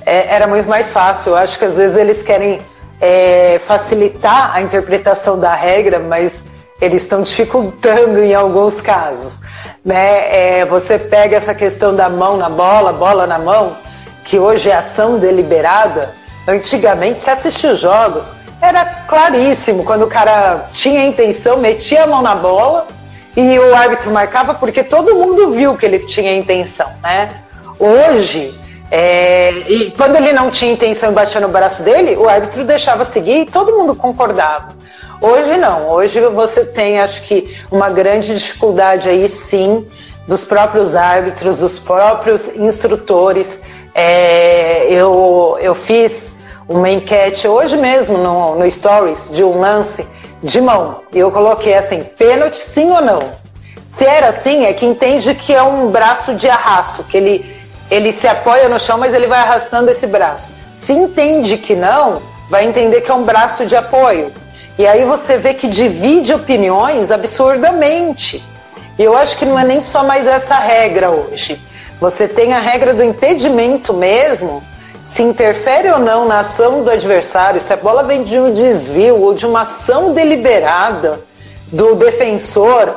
é, 0.06 0.34
era 0.34 0.46
muito 0.46 0.68
mais 0.68 0.92
fácil. 0.92 1.30
Eu 1.30 1.36
acho 1.36 1.58
que 1.58 1.64
às 1.64 1.76
vezes 1.76 1.96
eles 1.96 2.22
querem 2.22 2.60
é, 3.00 3.58
facilitar 3.66 4.54
a 4.54 4.60
interpretação 4.60 5.38
da 5.38 5.54
regra, 5.54 5.98
mas 5.98 6.44
eles 6.80 7.02
estão 7.02 7.22
dificultando 7.22 8.22
em 8.22 8.34
alguns 8.34 8.80
casos. 8.80 9.42
Né? 9.84 10.60
É, 10.60 10.64
você 10.64 10.98
pega 10.98 11.36
essa 11.36 11.54
questão 11.54 11.94
da 11.94 12.08
mão 12.08 12.36
na 12.36 12.48
bola, 12.48 12.92
bola 12.92 13.26
na 13.26 13.38
mão 13.38 13.76
que 14.24 14.38
hoje 14.38 14.70
é 14.70 14.74
ação 14.74 15.18
deliberada, 15.18 16.14
antigamente, 16.46 17.20
se 17.20 17.30
assistir 17.30 17.68
os 17.68 17.80
jogos, 17.80 18.32
era 18.60 18.84
claríssimo. 18.84 19.84
Quando 19.84 20.02
o 20.02 20.08
cara 20.08 20.66
tinha 20.72 21.04
intenção, 21.04 21.58
metia 21.58 22.04
a 22.04 22.06
mão 22.06 22.22
na 22.22 22.34
bola 22.34 22.86
e 23.36 23.58
o 23.58 23.74
árbitro 23.74 24.10
marcava 24.10 24.54
porque 24.54 24.82
todo 24.82 25.14
mundo 25.14 25.52
viu 25.52 25.76
que 25.76 25.86
ele 25.86 26.00
tinha 26.00 26.36
intenção, 26.36 26.90
né? 27.02 27.30
Hoje, 27.78 28.54
é, 28.90 29.52
e 29.68 29.90
quando 29.92 30.16
ele 30.16 30.32
não 30.32 30.50
tinha 30.50 30.72
intenção 30.72 31.12
e 31.12 31.14
batia 31.14 31.40
no 31.40 31.48
braço 31.48 31.82
dele, 31.82 32.16
o 32.16 32.28
árbitro 32.28 32.64
deixava 32.64 33.04
seguir 33.04 33.42
e 33.42 33.46
todo 33.46 33.72
mundo 33.72 33.94
concordava. 33.94 34.68
Hoje 35.20 35.56
não, 35.56 35.88
hoje 35.88 36.18
você 36.20 36.64
tem, 36.64 36.98
acho 36.98 37.22
que, 37.22 37.56
uma 37.70 37.90
grande 37.90 38.34
dificuldade 38.34 39.08
aí 39.08 39.28
sim 39.28 39.86
dos 40.26 40.44
próprios 40.44 40.94
árbitros, 40.94 41.58
dos 41.58 41.78
próprios 41.78 42.56
instrutores 42.56 43.62
é, 43.94 44.86
eu, 44.90 45.58
eu 45.60 45.74
fiz 45.74 46.34
uma 46.68 46.88
enquete 46.88 47.48
hoje 47.48 47.76
mesmo 47.76 48.18
no, 48.18 48.56
no 48.56 48.70
Stories 48.70 49.30
de 49.32 49.42
um 49.42 49.58
lance 49.58 50.06
de 50.42 50.60
mão. 50.60 51.00
E 51.12 51.18
eu 51.18 51.30
coloquei 51.30 51.74
assim: 51.74 52.02
pênalti 52.02 52.58
sim 52.58 52.90
ou 52.90 53.00
não? 53.00 53.30
Se 53.84 54.04
era 54.04 54.28
assim, 54.28 54.64
é 54.64 54.72
que 54.72 54.86
entende 54.86 55.34
que 55.34 55.52
é 55.52 55.62
um 55.62 55.90
braço 55.90 56.34
de 56.34 56.48
arrasto, 56.48 57.02
que 57.04 57.16
ele, 57.16 57.56
ele 57.90 58.12
se 58.12 58.28
apoia 58.28 58.68
no 58.68 58.78
chão, 58.78 58.98
mas 58.98 59.12
ele 59.12 59.26
vai 59.26 59.40
arrastando 59.40 59.90
esse 59.90 60.06
braço. 60.06 60.48
Se 60.76 60.92
entende 60.92 61.58
que 61.58 61.74
não, 61.74 62.22
vai 62.48 62.64
entender 62.64 63.00
que 63.00 63.10
é 63.10 63.14
um 63.14 63.24
braço 63.24 63.66
de 63.66 63.74
apoio. 63.74 64.32
E 64.78 64.86
aí 64.86 65.04
você 65.04 65.36
vê 65.36 65.54
que 65.54 65.68
divide 65.68 66.32
opiniões 66.32 67.10
absurdamente. 67.10 68.42
E 68.98 69.02
eu 69.02 69.16
acho 69.16 69.36
que 69.36 69.44
não 69.44 69.58
é 69.58 69.64
nem 69.64 69.80
só 69.80 70.04
mais 70.04 70.26
essa 70.26 70.54
regra 70.54 71.10
hoje. 71.10 71.60
Você 72.00 72.26
tem 72.26 72.54
a 72.54 72.58
regra 72.58 72.94
do 72.94 73.04
impedimento 73.04 73.92
mesmo, 73.92 74.62
se 75.02 75.22
interfere 75.22 75.90
ou 75.90 75.98
não 75.98 76.26
na 76.26 76.40
ação 76.40 76.82
do 76.82 76.90
adversário, 76.90 77.60
se 77.60 77.72
a 77.72 77.76
bola 77.76 78.02
vem 78.02 78.22
de 78.22 78.38
um 78.38 78.54
desvio 78.54 79.20
ou 79.20 79.34
de 79.34 79.44
uma 79.44 79.62
ação 79.62 80.12
deliberada 80.12 81.20
do 81.70 81.94
defensor, 81.94 82.90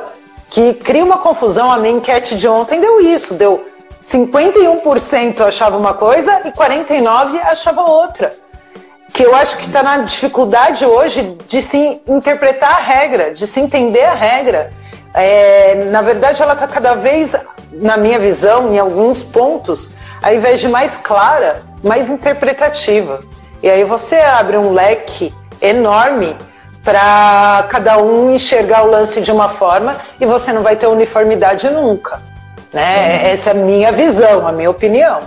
que 0.48 0.72
cria 0.74 1.04
uma 1.04 1.18
confusão. 1.18 1.70
A 1.70 1.76
minha 1.76 1.96
enquete 1.96 2.36
de 2.36 2.48
ontem 2.48 2.80
deu 2.80 3.00
isso, 3.00 3.34
deu 3.34 3.66
51% 4.02 5.40
achava 5.40 5.76
uma 5.76 5.94
coisa 5.94 6.42
e 6.46 6.52
49% 6.52 7.40
achava 7.44 7.82
outra. 7.82 8.32
Que 9.12 9.24
eu 9.24 9.34
acho 9.34 9.58
que 9.58 9.66
está 9.66 9.82
na 9.82 9.98
dificuldade 9.98 10.84
hoje 10.84 11.36
de 11.46 11.62
se 11.62 12.00
interpretar 12.06 12.72
a 12.72 12.80
regra, 12.80 13.32
de 13.32 13.46
se 13.46 13.60
entender 13.60 14.04
a 14.04 14.14
regra. 14.14 14.72
É, 15.14 15.86
na 15.90 16.02
verdade, 16.02 16.42
ela 16.42 16.54
está 16.54 16.66
cada 16.66 16.94
vez 16.94 17.34
na 17.80 17.96
minha 17.96 18.18
visão, 18.18 18.72
em 18.72 18.78
alguns 18.78 19.22
pontos, 19.22 19.92
ao 20.22 20.34
invés 20.34 20.60
de 20.60 20.68
mais 20.68 20.96
clara, 20.96 21.62
mais 21.82 22.08
interpretativa. 22.08 23.20
E 23.62 23.70
aí 23.70 23.84
você 23.84 24.16
abre 24.16 24.56
um 24.56 24.72
leque 24.72 25.34
enorme 25.60 26.36
para 26.82 27.64
cada 27.68 27.98
um 27.98 28.34
enxergar 28.34 28.84
o 28.84 28.90
lance 28.90 29.20
de 29.20 29.32
uma 29.32 29.48
forma 29.48 29.96
e 30.20 30.26
você 30.26 30.52
não 30.52 30.62
vai 30.62 30.76
ter 30.76 30.86
uniformidade 30.86 31.68
nunca. 31.70 32.20
Né? 32.72 33.20
Uhum. 33.22 33.28
Essa 33.32 33.50
é 33.50 33.52
a 33.52 33.56
minha 33.56 33.92
visão, 33.92 34.46
a 34.46 34.52
minha 34.52 34.70
opinião. 34.70 35.22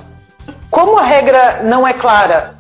Como 0.69 0.97
a 0.97 1.03
regra 1.03 1.61
não 1.63 1.87
é 1.87 1.93
clara, 1.93 2.55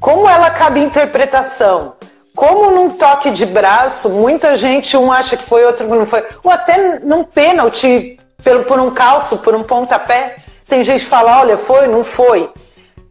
como 0.00 0.28
ela 0.28 0.50
cabe 0.50 0.80
interpretação, 0.80 1.94
como 2.34 2.70
num 2.70 2.90
toque 2.90 3.30
de 3.30 3.46
braço, 3.46 4.08
muita 4.08 4.56
gente, 4.56 4.96
um 4.96 5.12
acha 5.12 5.36
que 5.36 5.44
foi, 5.44 5.64
outro 5.64 5.86
não 5.86 6.06
foi, 6.06 6.24
ou 6.42 6.50
até 6.50 6.98
num 6.98 7.22
pênalti 7.22 8.18
pelo, 8.44 8.64
por 8.64 8.78
um 8.78 8.90
calço, 8.90 9.38
por 9.38 9.54
um 9.54 9.64
pontapé. 9.64 10.36
Tem 10.68 10.84
gente 10.84 11.04
que 11.04 11.10
fala, 11.10 11.40
olha, 11.40 11.56
foi, 11.56 11.86
não 11.88 12.04
foi. 12.04 12.50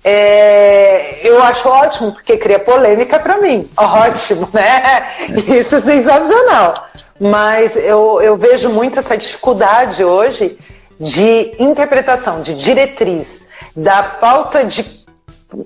É, 0.03 1.19
eu 1.23 1.41
acho 1.43 1.67
ótimo, 1.67 2.11
porque 2.11 2.37
cria 2.37 2.59
polêmica 2.59 3.19
para 3.19 3.37
mim. 3.37 3.69
Ótimo, 3.75 4.49
né? 4.53 5.07
Isso 5.47 5.75
é 5.75 5.79
sensacional. 5.79 6.73
Mas 7.19 7.75
eu, 7.77 8.21
eu 8.21 8.35
vejo 8.35 8.69
muito 8.69 8.99
essa 8.99 9.17
dificuldade 9.17 10.03
hoje 10.03 10.57
de 10.99 11.55
interpretação, 11.57 12.41
de 12.41 12.53
diretriz, 12.53 13.47
da 13.75 14.03
falta 14.03 14.63
de. 14.65 15.03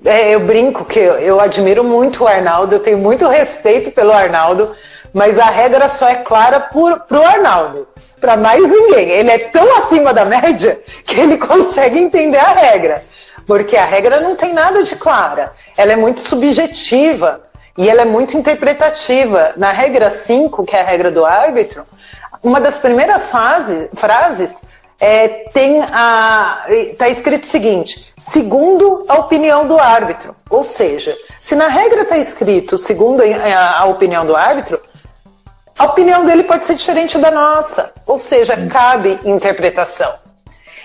É, 0.04 0.34
eu 0.34 0.40
brinco 0.40 0.84
que 0.84 0.98
eu, 0.98 1.14
eu 1.14 1.40
admiro 1.40 1.82
muito 1.82 2.22
o 2.22 2.28
Arnaldo, 2.28 2.74
eu 2.74 2.80
tenho 2.80 2.98
muito 2.98 3.26
respeito 3.26 3.90
pelo 3.90 4.12
Arnaldo, 4.12 4.74
mas 5.12 5.38
a 5.38 5.46
regra 5.46 5.88
só 5.88 6.06
é 6.06 6.16
clara 6.16 6.60
para 6.60 7.20
o 7.20 7.26
Arnaldo 7.26 7.88
para 8.20 8.36
mais 8.36 8.62
ninguém. 8.62 9.10
Ele 9.10 9.30
é 9.30 9.38
tão 9.38 9.78
acima 9.78 10.12
da 10.12 10.24
média 10.24 10.80
que 11.04 11.20
ele 11.20 11.38
consegue 11.38 11.98
entender 11.98 12.38
a 12.38 12.52
regra. 12.52 13.02
Porque 13.46 13.76
a 13.76 13.84
regra 13.84 14.20
não 14.20 14.36
tem 14.36 14.52
nada 14.52 14.82
de 14.82 14.94
clara. 14.96 15.52
Ela 15.76 15.92
é 15.92 15.96
muito 15.96 16.20
subjetiva 16.20 17.40
e 17.76 17.88
ela 17.88 18.02
é 18.02 18.04
muito 18.04 18.36
interpretativa. 18.36 19.54
Na 19.56 19.70
regra 19.70 20.10
5, 20.10 20.64
que 20.64 20.76
é 20.76 20.80
a 20.80 20.84
regra 20.84 21.10
do 21.10 21.24
árbitro, 21.24 21.86
uma 22.42 22.60
das 22.60 22.78
primeiras 22.78 23.30
fase, 23.30 23.90
frases 23.94 24.62
é, 25.00 25.28
tem 25.52 25.80
a 25.82 26.64
está 26.68 27.08
escrito 27.08 27.44
o 27.44 27.46
seguinte: 27.46 28.12
segundo 28.18 29.04
a 29.08 29.18
opinião 29.18 29.66
do 29.66 29.78
árbitro. 29.78 30.34
Ou 30.50 30.64
seja, 30.64 31.16
se 31.40 31.54
na 31.54 31.68
regra 31.68 32.02
está 32.02 32.18
escrito 32.18 32.76
segundo 32.76 33.22
a, 33.22 33.80
a 33.80 33.84
opinião 33.86 34.26
do 34.26 34.34
árbitro, 34.34 34.80
a 35.78 35.84
opinião 35.84 36.26
dele 36.26 36.42
pode 36.42 36.64
ser 36.64 36.74
diferente 36.74 37.16
da 37.18 37.30
nossa. 37.30 37.92
Ou 38.06 38.18
seja, 38.18 38.56
cabe 38.68 39.18
interpretação. 39.24 40.12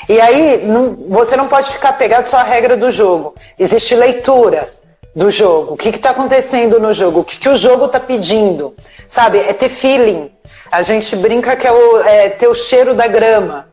E 0.08 0.20
aí 0.20 0.66
não, 0.66 0.96
você 1.10 1.36
não 1.36 1.48
pode 1.48 1.72
ficar 1.72 1.94
pegado 1.94 2.30
só 2.30 2.38
à 2.38 2.44
regra 2.44 2.78
do 2.78 2.92
jogo. 2.92 3.34
Existe 3.58 3.96
leitura 3.96 4.70
do 5.16 5.32
jogo. 5.32 5.74
O 5.74 5.78
que 5.78 5.90
está 5.90 6.12
acontecendo 6.12 6.80
no 6.80 6.94
jogo? 6.94 7.22
O 7.22 7.24
que, 7.24 7.38
que 7.38 7.50
o 7.50 7.58
jogo 7.58 7.86
está 7.86 8.00
pedindo? 8.00 8.76
Sabe? 9.08 9.40
É 9.40 9.54
ter 9.54 9.70
feeling. 9.70 10.30
A 10.72 10.82
gente 10.82 11.16
brinca 11.16 11.56
que 11.56 11.66
é, 11.66 11.72
o, 11.72 11.98
é 12.02 12.30
ter 12.30 12.48
o 12.48 12.56
cheiro 12.56 12.94
da 12.94 13.08
grama. 13.08 13.68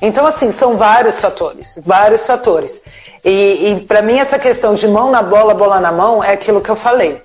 Então, 0.00 0.26
assim, 0.26 0.52
são 0.52 0.76
vários 0.76 1.20
fatores, 1.20 1.80
vários 1.84 2.26
fatores. 2.26 2.80
E, 3.24 3.72
e 3.72 3.80
para 3.80 4.00
mim, 4.00 4.18
essa 4.18 4.38
questão 4.38 4.74
de 4.74 4.86
mão 4.86 5.10
na 5.10 5.22
bola, 5.22 5.54
bola 5.54 5.80
na 5.80 5.90
mão, 5.90 6.22
é 6.22 6.32
aquilo 6.32 6.60
que 6.60 6.70
eu 6.70 6.76
falei. 6.76 7.20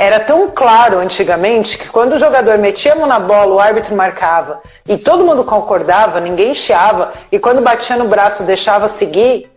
Era 0.00 0.20
tão 0.20 0.48
claro 0.48 1.00
antigamente 1.00 1.76
que 1.76 1.88
quando 1.88 2.12
o 2.12 2.18
jogador 2.20 2.56
metia 2.56 2.92
a 2.92 2.94
mão 2.94 3.08
na 3.08 3.18
bola, 3.18 3.52
o 3.52 3.58
árbitro 3.58 3.96
marcava. 3.96 4.62
E 4.88 4.96
todo 4.96 5.24
mundo 5.24 5.42
concordava, 5.42 6.20
ninguém 6.20 6.54
chiava, 6.54 7.12
e 7.32 7.38
quando 7.40 7.60
batia 7.60 7.96
no 7.96 8.06
braço 8.06 8.44
deixava 8.44 8.86
seguir 8.86 9.50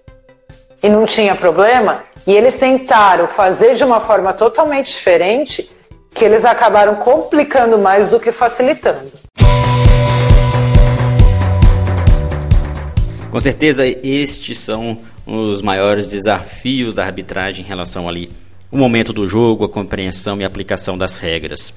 e 0.82 0.90
não 0.90 1.06
tinha 1.06 1.36
problema, 1.36 2.02
e 2.26 2.36
eles 2.36 2.58
tentaram 2.58 3.28
fazer 3.28 3.76
de 3.76 3.84
uma 3.84 4.00
forma 4.00 4.34
totalmente 4.34 4.88
diferente, 4.92 5.70
que 6.10 6.26
eles 6.26 6.44
acabaram 6.44 6.96
complicando 6.96 7.78
mais 7.78 8.10
do 8.10 8.20
que 8.20 8.32
facilitando. 8.32 9.12
Com 13.30 13.40
certeza, 13.40 13.86
estes 13.86 14.58
são 14.58 15.04
os 15.24 15.62
maiores 15.62 16.10
desafios 16.10 16.96
da 16.96 17.06
arbitragem 17.06 17.64
em 17.64 17.68
relação 17.68 18.10
ali 18.10 18.32
o 18.72 18.78
momento 18.78 19.12
do 19.12 19.28
jogo, 19.28 19.66
a 19.66 19.70
compreensão 19.70 20.40
e 20.40 20.46
aplicação 20.46 20.98
das 20.98 21.18
regras. 21.18 21.74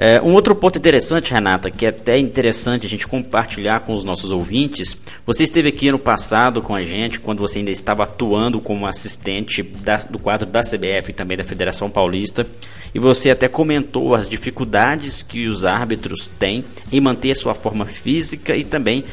É, 0.00 0.22
um 0.22 0.32
outro 0.32 0.54
ponto 0.54 0.78
interessante, 0.78 1.34
Renata, 1.34 1.72
que 1.72 1.84
é 1.84 1.88
até 1.88 2.16
interessante 2.16 2.86
a 2.86 2.88
gente 2.88 3.04
compartilhar 3.04 3.80
com 3.80 3.96
os 3.96 4.04
nossos 4.04 4.30
ouvintes. 4.30 4.96
Você 5.26 5.42
esteve 5.42 5.70
aqui 5.70 5.90
no 5.90 5.98
passado 5.98 6.62
com 6.62 6.72
a 6.72 6.84
gente, 6.84 7.18
quando 7.18 7.40
você 7.40 7.58
ainda 7.58 7.72
estava 7.72 8.04
atuando 8.04 8.60
como 8.60 8.86
assistente 8.86 9.60
da, 9.60 9.96
do 9.96 10.20
quadro 10.20 10.48
da 10.48 10.60
CBF 10.60 11.10
e 11.10 11.12
também 11.12 11.36
da 11.36 11.42
Federação 11.42 11.90
Paulista, 11.90 12.46
e 12.94 13.00
você 13.00 13.30
até 13.30 13.48
comentou 13.48 14.14
as 14.14 14.28
dificuldades 14.28 15.24
que 15.24 15.48
os 15.48 15.64
árbitros 15.64 16.28
têm 16.28 16.64
em 16.92 17.00
manter 17.00 17.32
a 17.32 17.34
sua 17.34 17.54
forma 17.54 17.84
física 17.84 18.56
e 18.56 18.64
também 18.64 19.04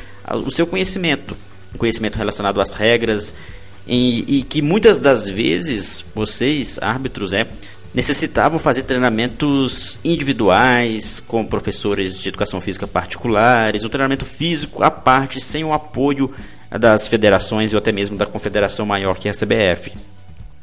o 0.46 0.52
seu 0.52 0.68
conhecimento 0.68 1.36
um 1.76 1.78
conhecimento 1.78 2.18
relacionado 2.18 2.60
às 2.62 2.74
regras 2.74 3.36
e, 3.88 4.40
e 4.40 4.44
que 4.44 4.62
muitas 4.62 5.00
das 5.00 5.28
vezes 5.28 6.06
vocês, 6.14 6.80
árbitros, 6.82 7.34
é, 7.34 7.48
necessitavam 7.94 8.60
fazer 8.60 8.84
treinamentos 8.84 10.00
individuais 10.04 11.22
com 11.22 11.46
professores 11.46 12.18
de 12.18 12.28
educação 12.28 12.60
física 12.60 12.86
particulares, 12.86 13.86
um 13.86 13.90
treinamento 13.90 14.26
físico 14.26 14.84
à 14.84 14.92
parte, 14.92 15.40
sem 15.40 15.64
o 15.64 15.72
apoio 15.72 16.30
das 16.70 17.08
federações 17.08 17.74
ou 17.74 17.78
até 17.78 17.92
mesmo 17.92 18.18
da 18.18 18.26
confederação 18.26 18.86
maior 18.86 19.18
que 19.18 19.30
é 19.30 19.32
a 19.32 19.34
CBF. 19.34 19.94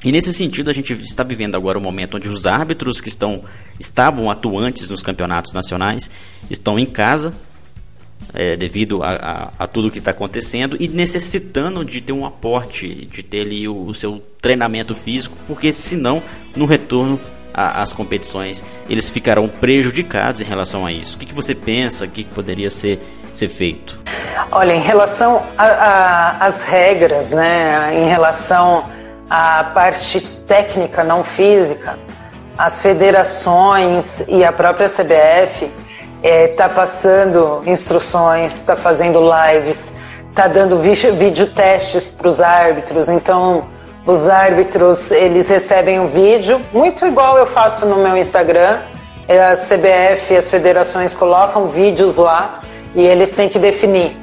E 0.05 0.11
nesse 0.11 0.35
sentido, 0.35 0.69
a 0.69 0.73
gente 0.73 0.93
está 0.95 1.23
vivendo 1.23 1.55
agora 1.55 1.79
um 1.79 1.83
momento 1.83 2.17
onde 2.17 2.29
os 2.29 2.45
árbitros 2.45 3.00
que 3.00 3.09
estão 3.09 3.45
estavam 3.79 4.31
atuantes 4.31 4.91
nos 4.91 5.02
campeonatos 5.02 5.52
nacionais 5.52 6.11
estão 6.50 6.79
em 6.79 6.87
casa 6.87 7.33
é, 8.35 8.57
devido 8.57 9.03
a, 9.03 9.11
a, 9.59 9.65
a, 9.65 9.67
tudo 9.67 9.91
que 9.91 9.99
está 9.99 10.11
acontecendo 10.11 10.77
e 10.79 10.89
necessitando 10.89 11.85
de 11.85 12.01
ter 12.01 12.13
um 12.13 12.25
aporte, 12.25 13.07
de 13.07 13.23
ter 13.23 13.43
ali 13.43 13.69
o, 13.69 13.87
o 13.87 13.95
seu 13.95 14.23
treinamento 14.41 14.95
físico, 14.95 15.37
porque 15.47 15.73
senão 15.73 16.23
no 16.57 16.65
retorno 16.65 17.21
às 17.55 17.93
competições 17.93 18.65
eles 18.89 19.11
ficarão 19.11 19.47
prejudicados 19.49 20.41
em 20.41 20.45
relação 20.45 20.87
a 20.87 20.93
isso. 20.93 21.17
O 21.17 21.19
que, 21.19 21.27
que 21.27 21.35
você 21.35 21.55
pensa? 21.55 22.07
Que, 22.07 22.25
que 22.25 22.35
poderia 22.35 22.71
ser, 22.71 22.99
ser 23.35 23.49
feito? 23.49 23.99
Olha, 24.51 24.73
em 24.73 24.81
relação 24.81 25.47
às 25.59 26.63
regras, 26.65 27.31
né, 27.31 27.93
em 27.95 28.09
relação 28.09 28.85
à 29.29 29.65
parte 29.65 30.21
técnica 30.47 31.05
não 31.05 31.23
física, 31.23 31.99
as 32.57 32.81
federações 32.81 34.25
e 34.29 34.45
a 34.45 34.53
própria 34.53 34.89
CBF 34.89 35.71
está 36.23 36.29
é, 36.29 36.49
tá 36.49 36.69
passando 36.69 37.63
instruções, 37.67 38.55
está 38.55 38.77
fazendo 38.77 39.21
lives, 39.21 39.93
está 40.31 40.47
dando 40.47 40.79
vídeo, 40.79 41.49
testes 41.49 42.11
para 42.11 42.29
os 42.29 42.41
árbitros. 42.41 43.09
Então, 43.09 43.65
os 44.07 44.29
árbitros 44.29 45.11
eles 45.11 45.49
recebem 45.49 45.99
um 45.99 46.07
vídeo, 46.07 46.61
muito 46.73 47.05
igual 47.05 47.37
eu 47.39 47.47
faço 47.47 47.87
no 47.87 47.97
meu 47.97 48.17
Instagram. 48.17 48.79
É, 49.29 49.41
a 49.45 49.57
CBF 49.57 50.35
e 50.35 50.37
as 50.37 50.51
federações 50.51 51.15
colocam 51.15 51.69
vídeos 51.69 52.17
lá 52.17 52.61
e 52.95 53.07
eles 53.07 53.31
têm 53.31 53.49
que 53.49 53.59
definir. 53.59 54.17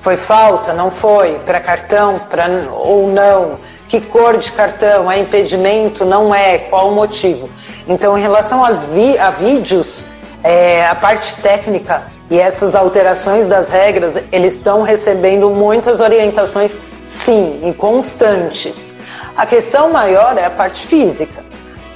Foi 0.00 0.16
falta? 0.16 0.72
Não 0.72 0.90
foi? 0.90 1.38
Para 1.44 1.58
cartão? 1.58 2.18
Pra, 2.18 2.46
ou 2.70 3.10
não? 3.10 3.58
Que 3.88 4.00
cor 4.00 4.36
de 4.36 4.52
cartão? 4.52 5.10
É 5.10 5.18
impedimento? 5.18 6.04
Não 6.04 6.34
é? 6.34 6.58
Qual 6.58 6.90
o 6.90 6.94
motivo? 6.94 7.48
Então, 7.88 8.16
em 8.16 8.20
relação 8.20 8.64
às 8.64 8.84
vi, 8.84 9.18
a 9.18 9.30
vídeos, 9.30 10.04
é, 10.46 10.86
a 10.86 10.94
parte 10.94 11.34
técnica 11.42 12.04
e 12.30 12.38
essas 12.38 12.76
alterações 12.76 13.48
das 13.48 13.68
regras, 13.68 14.14
eles 14.30 14.54
estão 14.54 14.82
recebendo 14.82 15.50
muitas 15.50 15.98
orientações, 15.98 16.76
sim, 17.04 17.60
e 17.64 17.74
constantes. 17.74 18.92
A 19.36 19.44
questão 19.44 19.90
maior 19.90 20.38
é 20.38 20.44
a 20.44 20.50
parte 20.50 20.86
física, 20.86 21.44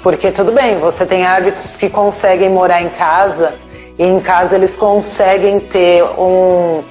porque 0.02 0.32
tudo 0.32 0.50
bem, 0.50 0.80
você 0.80 1.06
tem 1.06 1.24
árbitros 1.24 1.76
que 1.76 1.88
conseguem 1.88 2.50
morar 2.50 2.82
em 2.82 2.88
casa 2.88 3.54
e 3.96 4.04
em 4.04 4.18
casa 4.18 4.56
eles 4.56 4.76
conseguem 4.76 5.60
ter 5.60 6.02
um, 6.18 6.82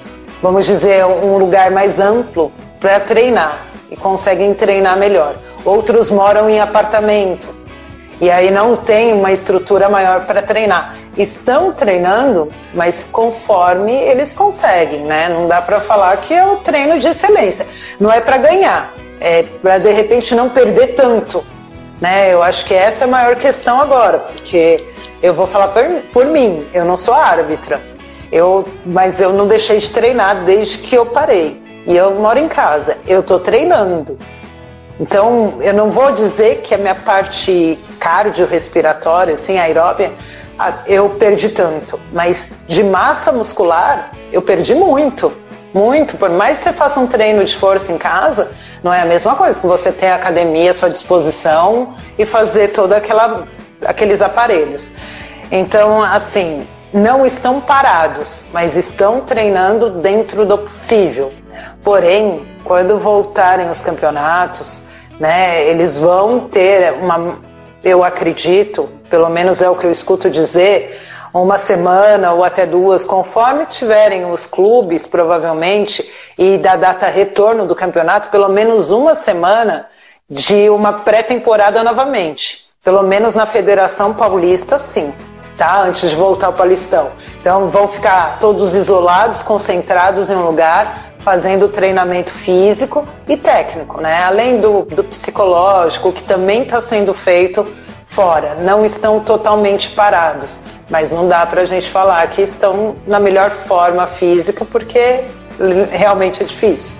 vamos 0.41 0.65
dizer, 0.65 1.06
um 1.06 1.38
lugar 1.38 1.72
mais 1.72 2.00
amplo 2.00 2.54
para 2.80 3.02
treinar 3.02 3.65
e 3.91 3.98
conseguem 3.98 4.54
treinar 4.54 4.98
melhor. 4.98 5.36
Outros 5.65 6.10
moram 6.10 6.50
em 6.50 6.62
apartamento 6.62 7.59
e 8.21 8.29
aí 8.29 8.51
não 8.51 8.75
tem 8.75 9.13
uma 9.13 9.32
estrutura 9.32 9.88
maior 9.88 10.25
para 10.25 10.41
treinar. 10.41 10.95
Estão 11.17 11.71
treinando, 11.71 12.49
mas 12.73 13.05
conforme 13.05 13.93
eles 13.93 14.34
conseguem, 14.34 15.01
né? 15.01 15.29
Não 15.29 15.47
dá 15.47 15.62
para 15.62 15.79
falar 15.79 16.17
que 16.17 16.34
é 16.34 16.45
o 16.45 16.58
treino 16.58 16.99
de 16.99 17.08
excelência. 17.08 17.65
Não 17.99 18.12
é 18.12 18.19
para 18.19 18.38
ganhar, 18.38 18.93
é 19.21 19.43
para 19.43 19.77
de 19.77 19.91
repente 19.91 20.36
não 20.36 20.49
perder 20.49 20.95
tanto, 20.95 21.45
né? 22.01 22.34
Eu 22.34 22.43
acho 22.43 22.65
que 22.65 22.73
essa 22.73 23.05
é 23.05 23.08
a 23.08 23.12
maior 23.12 23.36
questão 23.36 23.79
agora, 23.79 24.19
porque 24.19 24.84
eu 25.23 25.34
vou 25.34 25.47
falar 25.47 25.69
por, 25.69 25.84
por 26.13 26.25
mim, 26.25 26.67
eu 26.73 26.84
não 26.84 26.97
sou 26.97 27.13
árbitra, 27.13 27.79
eu, 28.32 28.65
mas 28.86 29.21
eu 29.21 29.32
não 29.32 29.47
deixei 29.47 29.79
de 29.79 29.89
treinar 29.89 30.43
desde 30.43 30.79
que 30.79 30.95
eu 30.95 31.05
parei. 31.05 31.62
E 31.88 31.95
eu 31.95 32.13
moro 32.15 32.38
em 32.38 32.49
casa, 32.49 32.97
eu 33.08 33.21
estou 33.21 33.39
treinando. 33.39 34.17
Então, 34.99 35.60
eu 35.62 35.73
não 35.73 35.89
vou 35.89 36.12
dizer 36.12 36.58
que 36.58 36.75
a 36.75 36.77
minha 36.77 36.93
parte 36.93 37.79
cardiorrespiratória, 38.00 39.36
assim, 39.36 39.58
aeróbia, 39.58 40.12
eu 40.88 41.10
perdi 41.12 41.50
tanto, 41.50 42.00
mas 42.12 42.62
de 42.68 42.84
massa 42.84 43.32
muscular, 43.32 44.12
eu 44.32 44.42
perdi 44.42 44.76
muito, 44.76 45.32
muito. 45.74 46.18
Por 46.18 46.30
mais 46.30 46.58
que 46.58 46.66
você 46.66 46.74
faça 46.74 47.00
um 47.00 47.08
treino 47.08 47.44
de 47.44 47.56
força 47.56 47.92
em 47.92 47.98
casa, 47.98 48.52
não 48.84 48.94
é 48.94 49.02
a 49.02 49.06
mesma 49.06 49.36
coisa 49.36 49.60
que 49.60 49.68
você 49.68 49.92
ter 49.92 50.08
a 50.08 50.16
academia 50.16 50.72
à 50.72 50.74
sua 50.74 50.90
disposição 50.90 51.94
e 52.18 52.26
fazer 52.26 52.70
todos 52.70 52.98
aqueles 53.86 54.22
aparelhos. 54.22 54.96
Então, 55.52 56.04
assim, 56.04 56.68
não 56.94 57.26
estão 57.26 57.62
parados, 57.62 58.46
mas 58.52 58.76
estão 58.76 59.22
treinando 59.22 60.02
dentro 60.02 60.46
do 60.46 60.58
possível. 60.58 61.32
Porém, 61.84 62.48
quando 62.64 62.98
voltarem 62.98 63.70
os 63.70 63.82
campeonatos, 63.82 64.88
né, 65.20 65.64
eles 65.68 65.98
vão 65.98 66.42
ter 66.48 66.94
uma, 66.94 67.38
eu 67.84 68.04
acredito, 68.04 68.89
pelo 69.10 69.30
menos 69.30 69.62
é 69.62 69.70
o 69.70 69.76
que 69.76 69.86
eu 69.86 69.92
escuto 69.92 70.30
dizer, 70.30 71.00
uma 71.34 71.58
semana 71.58 72.34
ou 72.34 72.44
até 72.44 72.65
duas, 72.65 73.06
conforme 73.06 73.65
tiverem 73.65 74.26
os 74.26 74.46
clubes, 74.46 75.06
provavelmente, 75.06 76.10
e 76.38 76.58
da 76.58 76.76
data 76.76 77.08
retorno 77.08 77.68
do 77.68 77.76
campeonato, 77.76 78.30
pelo 78.30 78.50
menos 78.50 78.89
uma 78.89 79.15
semana 79.15 79.88
de 80.30 80.70
uma 80.70 80.94
pré-temporada 80.94 81.84
novamente. 81.84 82.70
Pelo 82.84 83.04
menos 83.04 83.36
na 83.36 83.46
Federação 83.46 84.13
Paulista, 84.13 84.80
sim, 84.80 85.13
tá? 85.60 85.84
Antes 85.84 86.10
de 86.10 86.15
voltar 86.15 86.48
ao 86.48 86.54
Paulistão. 86.54 87.12
Então 87.39 87.67
vão 87.67 87.88
ficar 87.88 88.39
todos 88.39 88.74
isolados, 88.74 89.43
concentrados 89.43 90.30
em 90.30 90.36
um 90.36 90.45
lugar, 90.45 91.12
fazendo 91.19 91.67
treinamento 91.67 92.32
físico 92.32 93.06
e 93.28 93.36
técnico, 93.36 94.02
né? 94.02 94.24
Além 94.24 94.62
do, 94.62 94.84
do 94.84 95.04
psicológico, 95.04 96.13
que 96.13 96.24
também 96.24 96.63
está 96.63 96.80
sendo 96.80 97.13
feito 97.13 97.67
fora. 98.08 98.56
Não 98.56 98.86
estão 98.86 99.19
totalmente 99.19 99.89
parados, 99.89 100.62
mas 100.89 101.12
não 101.12 101.28
dá 101.28 101.45
para 101.45 101.62
a 101.62 101.65
gente 101.65 101.89
falar 101.89 102.26
que 102.30 102.41
estão 102.41 102.95
na 103.06 103.19
melhor 103.19 103.52
forma 103.52 104.08
física, 104.08 104.63
porque 104.63 105.26
realmente 105.91 106.41
é 106.41 106.45
difícil. 106.45 106.95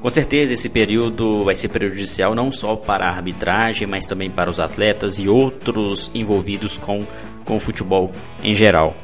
Com 0.00 0.10
certeza 0.10 0.54
esse 0.54 0.68
período 0.68 1.44
vai 1.44 1.56
ser 1.56 1.68
prejudicial 1.68 2.32
não 2.32 2.52
só 2.52 2.76
para 2.76 3.06
a 3.06 3.08
arbitragem, 3.08 3.88
mas 3.88 4.06
também 4.06 4.30
para 4.30 4.48
os 4.48 4.60
atletas 4.60 5.18
e 5.18 5.28
outros 5.28 6.10
envolvidos 6.14 6.78
com, 6.78 7.04
com 7.46 7.56
o 7.56 7.60
futebol 7.60 8.12
em 8.44 8.54
geral. 8.54 8.94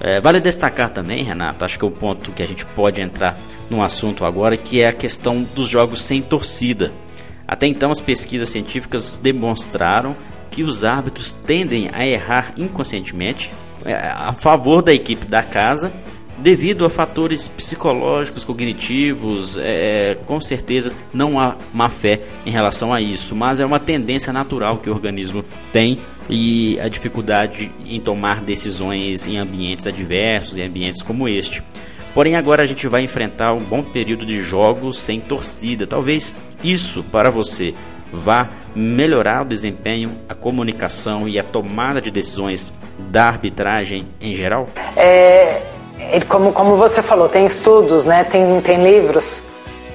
É, 0.00 0.20
vale 0.20 0.40
destacar 0.40 0.90
também, 0.90 1.22
Renato, 1.22 1.64
acho 1.64 1.78
que 1.78 1.84
é 1.84 1.88
o 1.88 1.90
ponto 1.90 2.32
que 2.32 2.42
a 2.42 2.46
gente 2.46 2.64
pode 2.64 3.02
entrar 3.02 3.36
no 3.68 3.82
assunto 3.82 4.24
agora, 4.24 4.56
que 4.56 4.80
é 4.80 4.88
a 4.88 4.92
questão 4.92 5.42
dos 5.42 5.68
jogos 5.68 6.02
sem 6.02 6.22
torcida. 6.22 6.90
Até 7.46 7.66
então, 7.66 7.90
as 7.90 8.00
pesquisas 8.00 8.48
científicas 8.48 9.18
demonstraram 9.18 10.16
que 10.50 10.62
os 10.62 10.84
árbitros 10.84 11.32
tendem 11.32 11.88
a 11.92 12.06
errar 12.06 12.52
inconscientemente 12.56 13.52
é, 13.84 13.94
a 13.94 14.32
favor 14.32 14.82
da 14.82 14.92
equipe 14.92 15.26
da 15.26 15.42
casa 15.42 15.92
devido 16.42 16.84
a 16.84 16.90
fatores 16.90 17.48
psicológicos, 17.48 18.44
cognitivos, 18.44 19.56
é, 19.58 20.16
com 20.26 20.40
certeza 20.40 20.94
não 21.14 21.38
há 21.38 21.56
má 21.72 21.88
fé 21.88 22.20
em 22.44 22.50
relação 22.50 22.92
a 22.92 23.00
isso, 23.00 23.36
mas 23.36 23.60
é 23.60 23.64
uma 23.64 23.78
tendência 23.78 24.32
natural 24.32 24.78
que 24.78 24.90
o 24.90 24.92
organismo 24.92 25.44
tem 25.72 26.00
e 26.28 26.80
a 26.80 26.88
dificuldade 26.88 27.70
em 27.86 28.00
tomar 28.00 28.40
decisões 28.40 29.26
em 29.26 29.38
ambientes 29.38 29.86
adversos, 29.86 30.58
em 30.58 30.62
ambientes 30.62 31.00
como 31.00 31.28
este. 31.28 31.62
Porém, 32.12 32.34
agora 32.34 32.64
a 32.64 32.66
gente 32.66 32.88
vai 32.88 33.02
enfrentar 33.02 33.54
um 33.54 33.60
bom 33.60 33.82
período 33.82 34.26
de 34.26 34.42
jogos 34.42 34.98
sem 34.98 35.20
torcida. 35.20 35.86
Talvez 35.86 36.34
isso 36.62 37.04
para 37.04 37.30
você 37.30 37.72
vá 38.12 38.50
melhorar 38.74 39.42
o 39.42 39.48
desempenho, 39.48 40.10
a 40.28 40.34
comunicação 40.34 41.28
e 41.28 41.38
a 41.38 41.42
tomada 41.42 42.00
de 42.00 42.10
decisões 42.10 42.72
da 42.98 43.28
arbitragem 43.28 44.06
em 44.20 44.34
geral? 44.34 44.68
É, 44.96 45.62
como, 46.28 46.52
como 46.52 46.76
você 46.76 47.02
falou, 47.02 47.28
tem 47.28 47.46
estudos, 47.46 48.04
né? 48.04 48.24
Tem, 48.24 48.60
tem 48.60 48.82
livros 48.82 49.44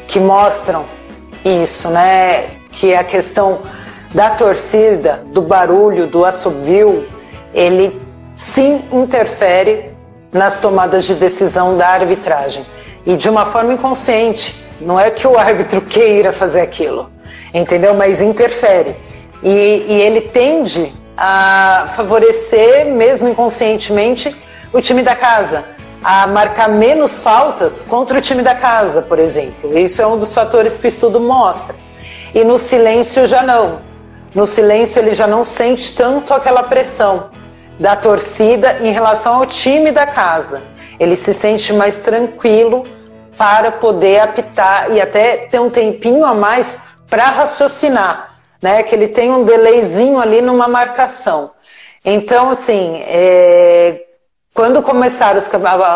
que 0.08 0.20
mostram 0.20 0.86
isso, 1.44 1.90
né? 1.90 2.46
Que 2.72 2.96
a 2.96 3.04
questão 3.04 3.60
da 4.14 4.32
torcida, 4.32 5.24
do 5.28 5.42
barulho, 5.42 6.08
do 6.08 6.26
assobio, 6.26 7.08
ele 7.54 8.00
sim 8.36 8.84
interfere 8.92 9.92
nas 10.32 10.60
tomadas 10.60 11.06
de 11.06 11.16
decisão 11.16 11.78
da 11.78 11.88
arbitragem. 11.88 12.66
E 13.06 13.16
de 13.16 13.30
uma 13.30 13.46
forma 13.46 13.74
inconsciente. 13.74 14.66
Não 14.80 15.00
é 15.00 15.10
que 15.10 15.26
o 15.26 15.38
árbitro 15.38 15.82
queira 15.82 16.32
fazer 16.32 16.62
aquilo, 16.62 17.10
entendeu? 17.52 17.96
Mas 17.96 18.22
interfere. 18.22 18.96
E, 19.42 19.86
e 19.90 20.02
ele 20.02 20.22
tende 20.22 20.94
a 21.18 21.92
favorecer, 21.96 22.86
mesmo 22.86 23.28
inconscientemente, 23.28 24.36
o 24.72 24.80
time 24.80 25.02
da 25.02 25.16
casa 25.16 25.77
a 26.04 26.28
marcar 26.28 26.70
menos 26.70 27.20
faltas 27.20 27.84
contra 27.84 28.18
o 28.18 28.22
time 28.22 28.42
da 28.42 28.56
casa, 28.56 29.02
por 29.02 29.20
exemplo. 29.20 29.78
Isso 29.78 30.02
é 30.02 30.08
um 30.08 30.18
dos 30.18 30.34
fatores 30.34 30.78
que 30.78 30.86
o 30.86 30.90
estudo 30.90 31.20
mostra. 31.20 31.76
E 32.34 32.44
no 32.44 32.60
silêncio 32.60 33.28
já 33.28 33.44
não. 33.44 33.82
No 34.34 34.46
silêncio 34.46 35.00
ele 35.00 35.14
já 35.14 35.26
não 35.26 35.44
sente 35.44 35.96
tanto 35.96 36.34
aquela 36.34 36.64
pressão 36.64 37.32
da 37.80 37.96
torcida 37.96 38.78
em 38.82 38.92
relação 38.92 39.36
ao 39.36 39.46
time 39.46 39.92
da 39.92 40.06
casa. 40.06 40.64
Ele 41.00 41.16
se 41.16 41.34
sente 41.34 41.74
mais 41.74 41.98
tranquilo 41.98 42.86
para 43.38 43.72
poder 43.72 44.20
apitar 44.20 44.92
e 44.92 45.00
até 45.00 45.38
ter 45.38 45.60
um 45.60 45.70
tempinho 45.70 46.26
a 46.26 46.34
mais 46.34 46.80
para 47.08 47.26
raciocinar, 47.26 48.36
né? 48.62 48.82
Que 48.84 48.96
ele 48.96 49.08
tem 49.08 49.32
um 49.32 49.44
delayzinho 49.44 50.20
ali 50.20 50.42
numa 50.42 50.68
marcação. 50.68 51.52
Então, 52.04 52.50
assim, 52.50 53.02
é, 53.06 54.07
quando 54.58 54.82
começaram 54.82 55.38
os, 55.38 55.48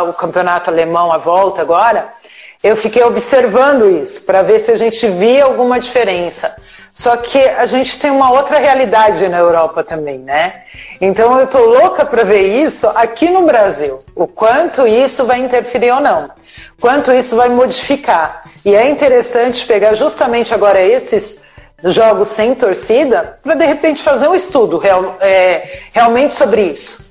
o 0.07 0.13
campeonato 0.13 0.69
alemão, 0.69 1.11
a 1.11 1.17
volta 1.17 1.63
agora, 1.63 2.09
eu 2.61 2.77
fiquei 2.77 3.03
observando 3.03 3.89
isso 3.89 4.21
para 4.21 4.43
ver 4.43 4.59
se 4.59 4.69
a 4.69 4.77
gente 4.77 5.07
via 5.07 5.45
alguma 5.45 5.79
diferença. 5.79 6.55
Só 6.93 7.17
que 7.17 7.39
a 7.39 7.65
gente 7.65 7.97
tem 7.97 8.11
uma 8.11 8.31
outra 8.31 8.59
realidade 8.59 9.27
na 9.29 9.39
Europa 9.39 9.83
também, 9.83 10.19
né? 10.19 10.61
Então 10.99 11.39
eu 11.39 11.47
tô 11.47 11.57
louca 11.57 12.05
para 12.05 12.23
ver 12.23 12.63
isso 12.63 12.87
aqui 12.89 13.31
no 13.31 13.47
Brasil. 13.47 14.03
O 14.13 14.27
quanto 14.27 14.85
isso 14.85 15.25
vai 15.25 15.39
interferir 15.39 15.89
ou 15.89 15.99
não. 15.99 16.29
Quanto 16.79 17.11
isso 17.11 17.35
vai 17.35 17.49
modificar. 17.49 18.43
E 18.63 18.75
é 18.75 18.87
interessante 18.91 19.65
pegar 19.65 19.95
justamente 19.95 20.53
agora 20.53 20.79
esses 20.79 21.41
jogos 21.85 22.27
sem 22.27 22.53
torcida 22.53 23.39
para 23.41 23.55
de 23.55 23.65
repente 23.65 24.03
fazer 24.03 24.27
um 24.27 24.35
estudo 24.35 24.77
real, 24.77 25.17
é, 25.19 25.79
realmente 25.91 26.35
sobre 26.35 26.61
isso 26.61 27.09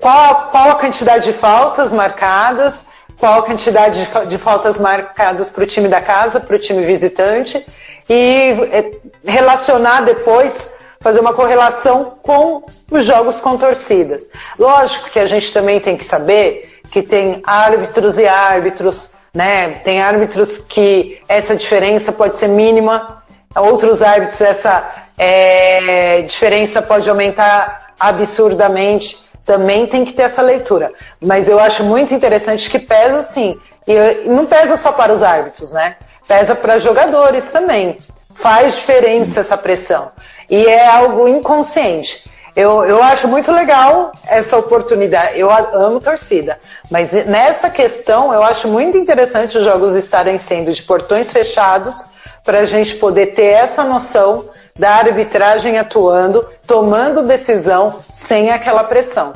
qual, 0.00 0.48
qual 0.50 0.70
a 0.70 0.74
quantidade 0.74 1.24
de 1.24 1.32
faltas 1.32 1.92
marcadas, 1.92 2.86
qual 3.18 3.40
a 3.40 3.42
quantidade 3.42 4.04
de, 4.04 4.26
de 4.26 4.38
faltas 4.38 4.78
marcadas 4.78 5.50
para 5.50 5.64
o 5.64 5.66
time 5.66 5.88
da 5.88 6.00
casa, 6.00 6.38
para 6.38 6.56
o 6.56 6.58
time 6.58 6.84
visitante, 6.84 7.64
e 8.08 8.52
é, 8.70 8.92
relacionar 9.24 10.02
depois, 10.02 10.74
fazer 11.00 11.20
uma 11.20 11.32
correlação 11.32 12.18
com 12.22 12.64
os 12.90 13.04
jogos 13.04 13.40
com 13.40 13.56
torcidas. 13.56 14.28
Lógico 14.58 15.10
que 15.10 15.18
a 15.18 15.26
gente 15.26 15.52
também 15.52 15.80
tem 15.80 15.96
que 15.96 16.04
saber 16.04 16.80
que 16.90 17.02
tem 17.02 17.42
árbitros 17.44 18.18
e 18.18 18.26
árbitros, 18.26 19.14
né? 19.34 19.80
Tem 19.84 20.00
árbitros 20.00 20.58
que 20.58 21.20
essa 21.28 21.54
diferença 21.54 22.12
pode 22.12 22.36
ser 22.36 22.48
mínima, 22.48 23.22
outros 23.54 24.02
árbitros 24.02 24.40
essa 24.40 25.06
é, 25.18 26.22
diferença 26.22 26.82
pode 26.82 27.08
aumentar 27.08 27.94
absurdamente 27.98 29.25
também 29.46 29.86
tem 29.86 30.04
que 30.04 30.12
ter 30.12 30.24
essa 30.24 30.42
leitura. 30.42 30.92
Mas 31.20 31.48
eu 31.48 31.58
acho 31.58 31.84
muito 31.84 32.12
interessante 32.12 32.68
que 32.68 32.80
pesa 32.80 33.22
sim. 33.22 33.58
E 33.86 34.28
não 34.28 34.44
pesa 34.44 34.76
só 34.76 34.90
para 34.90 35.12
os 35.12 35.22
árbitros, 35.22 35.72
né? 35.72 35.96
Pesa 36.26 36.56
para 36.56 36.78
jogadores 36.78 37.48
também. 37.50 37.98
Faz 38.34 38.74
diferença 38.74 39.40
essa 39.40 39.56
pressão. 39.56 40.10
E 40.50 40.66
é 40.66 40.88
algo 40.88 41.28
inconsciente. 41.28 42.28
Eu, 42.56 42.84
eu 42.84 43.02
acho 43.02 43.28
muito 43.28 43.52
legal 43.52 44.10
essa 44.26 44.56
oportunidade. 44.56 45.38
Eu 45.38 45.50
amo 45.50 46.00
torcida. 46.00 46.58
Mas 46.90 47.12
nessa 47.12 47.70
questão, 47.70 48.32
eu 48.32 48.42
acho 48.42 48.66
muito 48.66 48.98
interessante 48.98 49.56
os 49.56 49.64
jogos 49.64 49.94
estarem 49.94 50.38
sendo 50.38 50.72
de 50.72 50.82
portões 50.82 51.30
fechados 51.30 52.10
para 52.42 52.60
a 52.60 52.64
gente 52.64 52.96
poder 52.96 53.26
ter 53.26 53.52
essa 53.52 53.84
noção 53.84 54.48
da 54.78 54.96
arbitragem 54.96 55.78
atuando, 55.78 56.46
tomando 56.66 57.26
decisão 57.26 58.00
sem 58.10 58.50
aquela 58.50 58.84
pressão. 58.84 59.32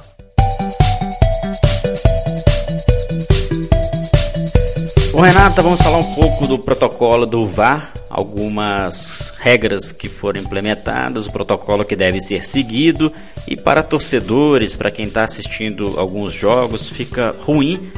Bom, 5.13 5.21
Renata, 5.23 5.61
vamos 5.61 5.83
falar 5.83 5.99
um 5.99 6.15
pouco 6.15 6.47
do 6.47 6.59
protocolo 6.59 7.27
do 7.27 7.45
VAR, 7.45 7.93
algumas 8.09 9.35
regras 9.39 9.93
que 9.93 10.09
foram 10.09 10.41
implementadas, 10.41 11.27
o 11.27 11.33
protocolo 11.33 11.85
que 11.85 11.97
deve 11.97 12.21
ser 12.21 12.45
seguido 12.45 13.13
e 13.47 13.57
para 13.57 13.83
torcedores, 13.83 14.77
para 14.77 14.91
quem 14.91 15.07
está 15.07 15.23
assistindo 15.23 15.99
alguns 15.99 16.33
jogos, 16.33 16.89
fica 16.89 17.35
ruim 17.45 17.91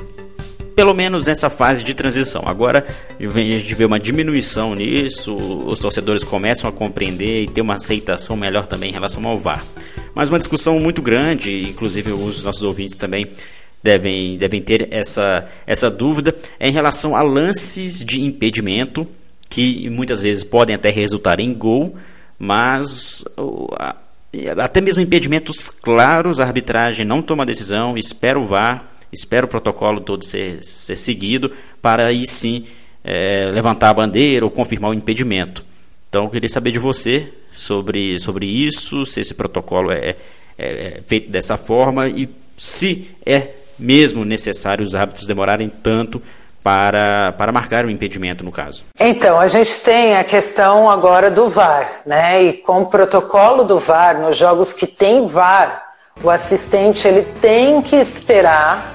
pelo 0.74 0.94
menos 0.94 1.26
nessa 1.26 1.50
fase 1.50 1.84
de 1.84 1.94
transição. 1.94 2.42
Agora 2.46 2.86
a 3.18 3.38
gente 3.38 3.74
vê 3.74 3.84
uma 3.84 3.98
diminuição 3.98 4.74
nisso, 4.74 5.36
os 5.36 5.78
torcedores 5.78 6.24
começam 6.24 6.68
a 6.68 6.72
compreender 6.72 7.42
e 7.42 7.48
ter 7.48 7.60
uma 7.60 7.74
aceitação 7.74 8.36
melhor 8.36 8.66
também 8.66 8.90
em 8.90 8.92
relação 8.92 9.26
ao 9.26 9.38
VAR. 9.38 9.64
Mas 10.14 10.28
uma 10.28 10.38
discussão 10.38 10.78
muito 10.78 11.00
grande, 11.00 11.62
inclusive 11.62 12.12
os 12.12 12.42
nossos 12.42 12.62
ouvintes 12.62 12.96
também 12.96 13.26
devem, 13.82 14.36
devem 14.36 14.62
ter 14.62 14.88
essa, 14.90 15.46
essa 15.66 15.90
dúvida, 15.90 16.34
é 16.58 16.68
em 16.68 16.72
relação 16.72 17.16
a 17.16 17.22
lances 17.22 18.04
de 18.04 18.22
impedimento, 18.22 19.06
que 19.48 19.90
muitas 19.90 20.20
vezes 20.22 20.44
podem 20.44 20.74
até 20.74 20.90
resultar 20.90 21.40
em 21.40 21.52
gol, 21.52 21.94
mas 22.38 23.24
até 24.58 24.80
mesmo 24.80 25.02
impedimentos 25.02 25.68
claros, 25.68 26.40
a 26.40 26.44
arbitragem 26.44 27.06
não 27.06 27.20
toma 27.20 27.44
decisão, 27.44 27.96
espera 27.96 28.38
o 28.38 28.46
VAR 28.46 28.90
espera 29.12 29.46
o 29.46 29.48
protocolo 29.48 30.00
todo 30.00 30.24
ser, 30.24 30.64
ser 30.64 30.96
seguido 30.96 31.52
para 31.80 32.06
aí 32.06 32.26
sim 32.26 32.66
é, 33.04 33.50
levantar 33.52 33.90
a 33.90 33.94
bandeira 33.94 34.44
ou 34.44 34.50
confirmar 34.50 34.90
o 34.90 34.94
impedimento. 34.94 35.64
Então, 36.08 36.24
eu 36.24 36.30
queria 36.30 36.48
saber 36.48 36.72
de 36.72 36.78
você 36.78 37.32
sobre, 37.50 38.18
sobre 38.18 38.46
isso, 38.46 39.04
se 39.06 39.20
esse 39.20 39.34
protocolo 39.34 39.90
é, 39.90 40.16
é, 40.58 40.66
é 40.66 41.00
feito 41.06 41.30
dessa 41.30 41.56
forma 41.56 42.08
e 42.08 42.28
se 42.56 43.10
é 43.24 43.48
mesmo 43.78 44.24
necessário 44.24 44.84
os 44.84 44.94
árbitros 44.94 45.26
demorarem 45.26 45.68
tanto 45.68 46.22
para, 46.62 47.32
para 47.32 47.50
marcar 47.50 47.84
o 47.84 47.90
impedimento 47.90 48.44
no 48.44 48.52
caso. 48.52 48.84
Então, 48.98 49.38
a 49.38 49.48
gente 49.48 49.80
tem 49.80 50.16
a 50.16 50.22
questão 50.22 50.88
agora 50.88 51.30
do 51.30 51.48
VAR, 51.48 52.02
né? 52.06 52.42
E 52.42 52.52
com 52.52 52.82
o 52.82 52.86
protocolo 52.86 53.64
do 53.64 53.78
VAR, 53.78 54.20
nos 54.20 54.36
jogos 54.36 54.72
que 54.72 54.86
tem 54.86 55.26
VAR, 55.26 55.82
o 56.22 56.30
assistente 56.30 57.08
ele 57.08 57.22
tem 57.40 57.82
que 57.82 57.96
esperar 57.96 58.94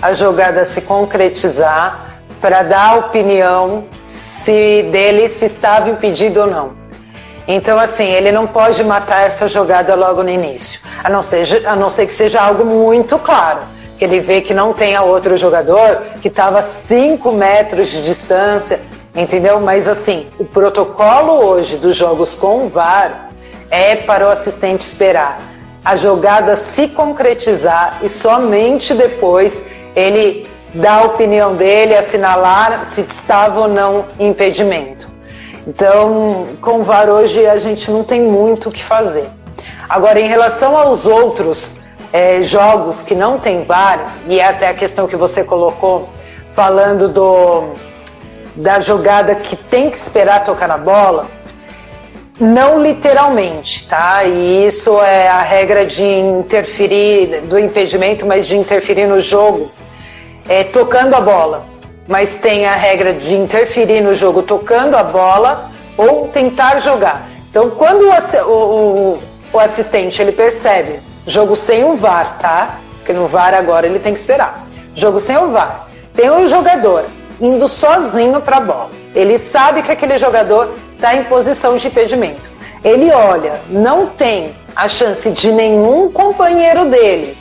a 0.00 0.12
jogada 0.12 0.64
se 0.64 0.82
concretizar 0.82 2.20
para 2.40 2.62
dar 2.62 2.90
a 2.90 2.94
opinião 2.96 3.84
se 4.02 4.82
dele 4.90 5.28
se 5.28 5.46
estava 5.46 5.90
impedido 5.90 6.40
ou 6.40 6.46
não. 6.46 6.72
Então, 7.46 7.78
assim, 7.78 8.04
ele 8.04 8.30
não 8.30 8.46
pode 8.46 8.84
matar 8.84 9.26
essa 9.26 9.48
jogada 9.48 9.94
logo 9.94 10.22
no 10.22 10.28
início, 10.28 10.80
a 11.02 11.08
não 11.08 11.22
ser, 11.22 11.66
a 11.66 11.74
não 11.74 11.90
ser 11.90 12.06
que 12.06 12.12
seja 12.12 12.40
algo 12.42 12.64
muito 12.64 13.18
claro, 13.18 13.60
que 13.98 14.04
ele 14.04 14.20
vê 14.20 14.42
que 14.42 14.52
não 14.52 14.72
tenha 14.74 15.02
outro 15.02 15.36
jogador 15.36 16.02
que 16.20 16.28
estava 16.28 16.58
a 16.58 16.62
5 16.62 17.32
metros 17.32 17.88
de 17.88 18.02
distância, 18.02 18.80
entendeu? 19.16 19.58
Mas, 19.60 19.88
assim, 19.88 20.28
o 20.38 20.44
protocolo 20.44 21.32
hoje 21.44 21.78
dos 21.78 21.96
jogos 21.96 22.34
com 22.34 22.66
o 22.66 22.68
VAR 22.68 23.30
é 23.70 23.96
para 23.96 24.26
o 24.26 24.30
assistente 24.30 24.82
esperar 24.82 25.38
a 25.84 25.96
jogada 25.96 26.54
se 26.54 26.88
concretizar 26.88 28.00
e 28.02 28.10
somente 28.10 28.92
depois 28.92 29.62
ele 29.98 30.46
dar 30.74 31.02
a 31.02 31.04
opinião 31.04 31.56
dele, 31.56 31.96
assinalar 31.96 32.84
se 32.84 33.00
estava 33.00 33.60
ou 33.60 33.68
não 33.68 34.06
impedimento. 34.18 35.08
Então, 35.66 36.46
com 36.60 36.80
o 36.80 36.82
VAR 36.84 37.08
hoje 37.08 37.46
a 37.46 37.58
gente 37.58 37.90
não 37.90 38.02
tem 38.04 38.22
muito 38.22 38.68
o 38.68 38.72
que 38.72 38.82
fazer. 38.82 39.28
Agora, 39.88 40.20
em 40.20 40.28
relação 40.28 40.76
aos 40.76 41.04
outros 41.06 41.80
é, 42.12 42.42
jogos 42.42 43.02
que 43.02 43.14
não 43.14 43.38
tem 43.38 43.64
VAR, 43.64 44.14
e 44.26 44.40
é 44.40 44.46
até 44.46 44.68
a 44.68 44.74
questão 44.74 45.06
que 45.06 45.16
você 45.16 45.44
colocou, 45.44 46.08
falando 46.52 47.08
do, 47.08 47.74
da 48.56 48.80
jogada 48.80 49.34
que 49.34 49.56
tem 49.56 49.90
que 49.90 49.96
esperar 49.96 50.44
tocar 50.44 50.68
na 50.68 50.78
bola, 50.78 51.26
não 52.40 52.80
literalmente, 52.80 53.86
tá? 53.88 54.24
E 54.24 54.66
isso 54.66 55.00
é 55.02 55.28
a 55.28 55.42
regra 55.42 55.84
de 55.84 56.04
interferir, 56.04 57.42
do 57.42 57.58
impedimento, 57.58 58.26
mas 58.26 58.46
de 58.46 58.56
interferir 58.56 59.06
no 59.06 59.20
jogo, 59.20 59.70
é, 60.48 60.64
tocando 60.64 61.14
a 61.14 61.20
bola. 61.20 61.64
Mas 62.06 62.36
tem 62.36 62.66
a 62.66 62.74
regra 62.74 63.12
de 63.12 63.34
interferir 63.34 64.00
no 64.00 64.14
jogo 64.14 64.42
tocando 64.42 64.96
a 64.96 65.04
bola 65.04 65.70
ou 65.96 66.28
tentar 66.28 66.78
jogar. 66.78 67.28
Então, 67.50 67.70
quando 67.70 68.08
o, 68.46 68.50
o, 68.50 69.22
o 69.52 69.58
assistente 69.58 70.20
ele 70.22 70.32
percebe 70.32 71.00
jogo 71.26 71.54
sem 71.54 71.84
o 71.84 71.94
VAR, 71.94 72.38
tá? 72.38 72.78
Porque 72.96 73.12
no 73.12 73.26
VAR 73.26 73.54
agora 73.54 73.86
ele 73.86 73.98
tem 73.98 74.14
que 74.14 74.20
esperar. 74.20 74.66
Jogo 74.94 75.20
sem 75.20 75.36
o 75.36 75.48
VAR. 75.50 75.88
Tem 76.14 76.30
um 76.30 76.48
jogador 76.48 77.04
indo 77.40 77.68
sozinho 77.68 78.40
para 78.40 78.56
a 78.56 78.60
bola. 78.60 78.90
Ele 79.14 79.38
sabe 79.38 79.82
que 79.82 79.92
aquele 79.92 80.18
jogador 80.18 80.74
está 80.94 81.14
em 81.14 81.24
posição 81.24 81.76
de 81.76 81.86
impedimento. 81.86 82.50
Ele 82.82 83.12
olha, 83.12 83.60
não 83.68 84.06
tem 84.06 84.54
a 84.74 84.88
chance 84.88 85.30
de 85.30 85.52
nenhum 85.52 86.10
companheiro 86.10 86.86
dele 86.86 87.36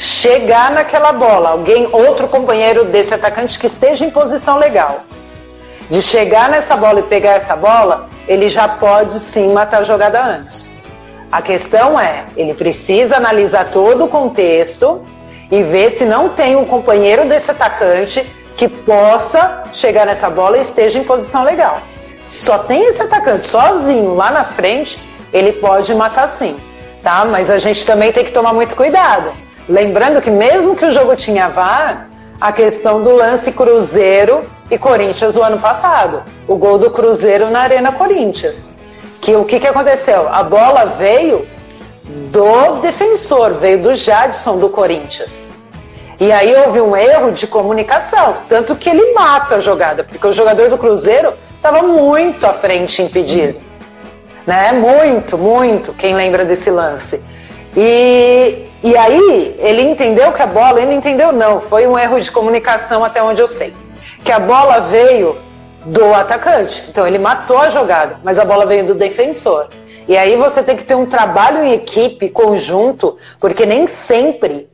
chegar 0.00 0.70
naquela 0.70 1.12
bola, 1.12 1.50
alguém, 1.50 1.88
outro 1.92 2.26
companheiro 2.26 2.86
desse 2.86 3.12
atacante 3.12 3.58
que 3.58 3.66
esteja 3.66 4.04
em 4.04 4.10
posição 4.10 4.56
legal, 4.56 5.00
de 5.90 6.00
chegar 6.00 6.48
nessa 6.48 6.74
bola 6.74 7.00
e 7.00 7.02
pegar 7.02 7.32
essa 7.32 7.54
bola, 7.54 8.08
ele 8.26 8.48
já 8.48 8.66
pode 8.66 9.18
sim 9.18 9.52
matar 9.52 9.80
a 9.80 9.84
jogada 9.84 10.22
antes. 10.22 10.72
A 11.30 11.42
questão 11.42 12.00
é, 12.00 12.24
ele 12.34 12.54
precisa 12.54 13.16
analisar 13.16 13.66
todo 13.70 14.04
o 14.04 14.08
contexto 14.08 15.04
e 15.50 15.62
ver 15.62 15.90
se 15.90 16.06
não 16.06 16.30
tem 16.30 16.56
um 16.56 16.64
companheiro 16.64 17.28
desse 17.28 17.50
atacante 17.50 18.24
que 18.56 18.68
possa 18.68 19.64
chegar 19.74 20.06
nessa 20.06 20.30
bola 20.30 20.56
e 20.56 20.62
esteja 20.62 20.98
em 20.98 21.04
posição 21.04 21.44
legal 21.44 21.82
só 22.24 22.58
tem 22.58 22.86
esse 22.86 23.02
atacante 23.02 23.48
sozinho 23.48 24.14
lá 24.14 24.30
na 24.30 24.44
frente, 24.44 24.98
ele 25.32 25.52
pode 25.52 25.94
matar 25.94 26.28
sim, 26.28 26.56
tá? 27.02 27.24
Mas 27.24 27.50
a 27.50 27.58
gente 27.58 27.84
também 27.84 28.12
tem 28.12 28.24
que 28.24 28.32
tomar 28.32 28.52
muito 28.52 28.76
cuidado. 28.76 29.32
Lembrando 29.70 30.20
que 30.20 30.32
mesmo 30.32 30.74
que 30.74 30.84
o 30.84 30.90
jogo 30.90 31.14
tinha 31.14 31.48
VAR, 31.48 32.08
a 32.40 32.50
questão 32.50 33.04
do 33.04 33.14
lance 33.14 33.52
Cruzeiro 33.52 34.40
e 34.68 34.76
Corinthians 34.76 35.36
o 35.36 35.44
ano 35.44 35.60
passado, 35.60 36.24
o 36.48 36.56
gol 36.56 36.76
do 36.76 36.90
Cruzeiro 36.90 37.48
na 37.50 37.60
Arena 37.60 37.92
Corinthians. 37.92 38.78
Que 39.20 39.36
o 39.36 39.44
que, 39.44 39.60
que 39.60 39.68
aconteceu? 39.68 40.28
A 40.28 40.42
bola 40.42 40.86
veio 40.86 41.46
do 42.32 42.80
defensor, 42.80 43.54
veio 43.54 43.80
do 43.80 43.94
Jadson 43.94 44.58
do 44.58 44.70
Corinthians. 44.70 45.50
E 46.18 46.32
aí 46.32 46.52
houve 46.66 46.80
um 46.80 46.96
erro 46.96 47.30
de 47.30 47.46
comunicação, 47.46 48.38
tanto 48.48 48.74
que 48.74 48.90
ele 48.90 49.12
mata 49.12 49.54
a 49.54 49.60
jogada, 49.60 50.02
porque 50.02 50.26
o 50.26 50.32
jogador 50.32 50.68
do 50.68 50.78
Cruzeiro 50.78 51.32
estava 51.54 51.80
muito 51.86 52.44
à 52.44 52.52
frente 52.52 53.02
impedido. 53.02 53.60
Né? 54.44 54.72
Muito, 54.72 55.38
muito, 55.38 55.92
quem 55.92 56.12
lembra 56.12 56.44
desse 56.44 56.70
lance. 56.70 57.24
E, 57.76 58.69
e 58.82 58.96
aí 58.96 59.56
ele 59.58 59.82
entendeu 59.82 60.32
que 60.32 60.42
a 60.42 60.46
bola, 60.46 60.78
ele 60.78 60.86
não 60.86 60.96
entendeu 60.96 61.32
não, 61.32 61.60
foi 61.60 61.86
um 61.86 61.98
erro 61.98 62.20
de 62.20 62.30
comunicação 62.30 63.04
até 63.04 63.22
onde 63.22 63.40
eu 63.40 63.48
sei. 63.48 63.74
Que 64.24 64.32
a 64.32 64.38
bola 64.38 64.80
veio 64.80 65.38
do 65.84 66.14
atacante. 66.14 66.84
Então 66.88 67.06
ele 67.06 67.18
matou 67.18 67.58
a 67.58 67.70
jogada, 67.70 68.18
mas 68.22 68.38
a 68.38 68.44
bola 68.44 68.66
veio 68.66 68.84
do 68.84 68.94
defensor. 68.94 69.68
E 70.08 70.16
aí 70.16 70.36
você 70.36 70.62
tem 70.62 70.76
que 70.76 70.84
ter 70.84 70.94
um 70.94 71.06
trabalho 71.06 71.62
em 71.62 71.72
equipe, 71.72 72.28
conjunto, 72.30 73.16
porque 73.38 73.66
nem 73.66 73.86
sempre 73.86 74.68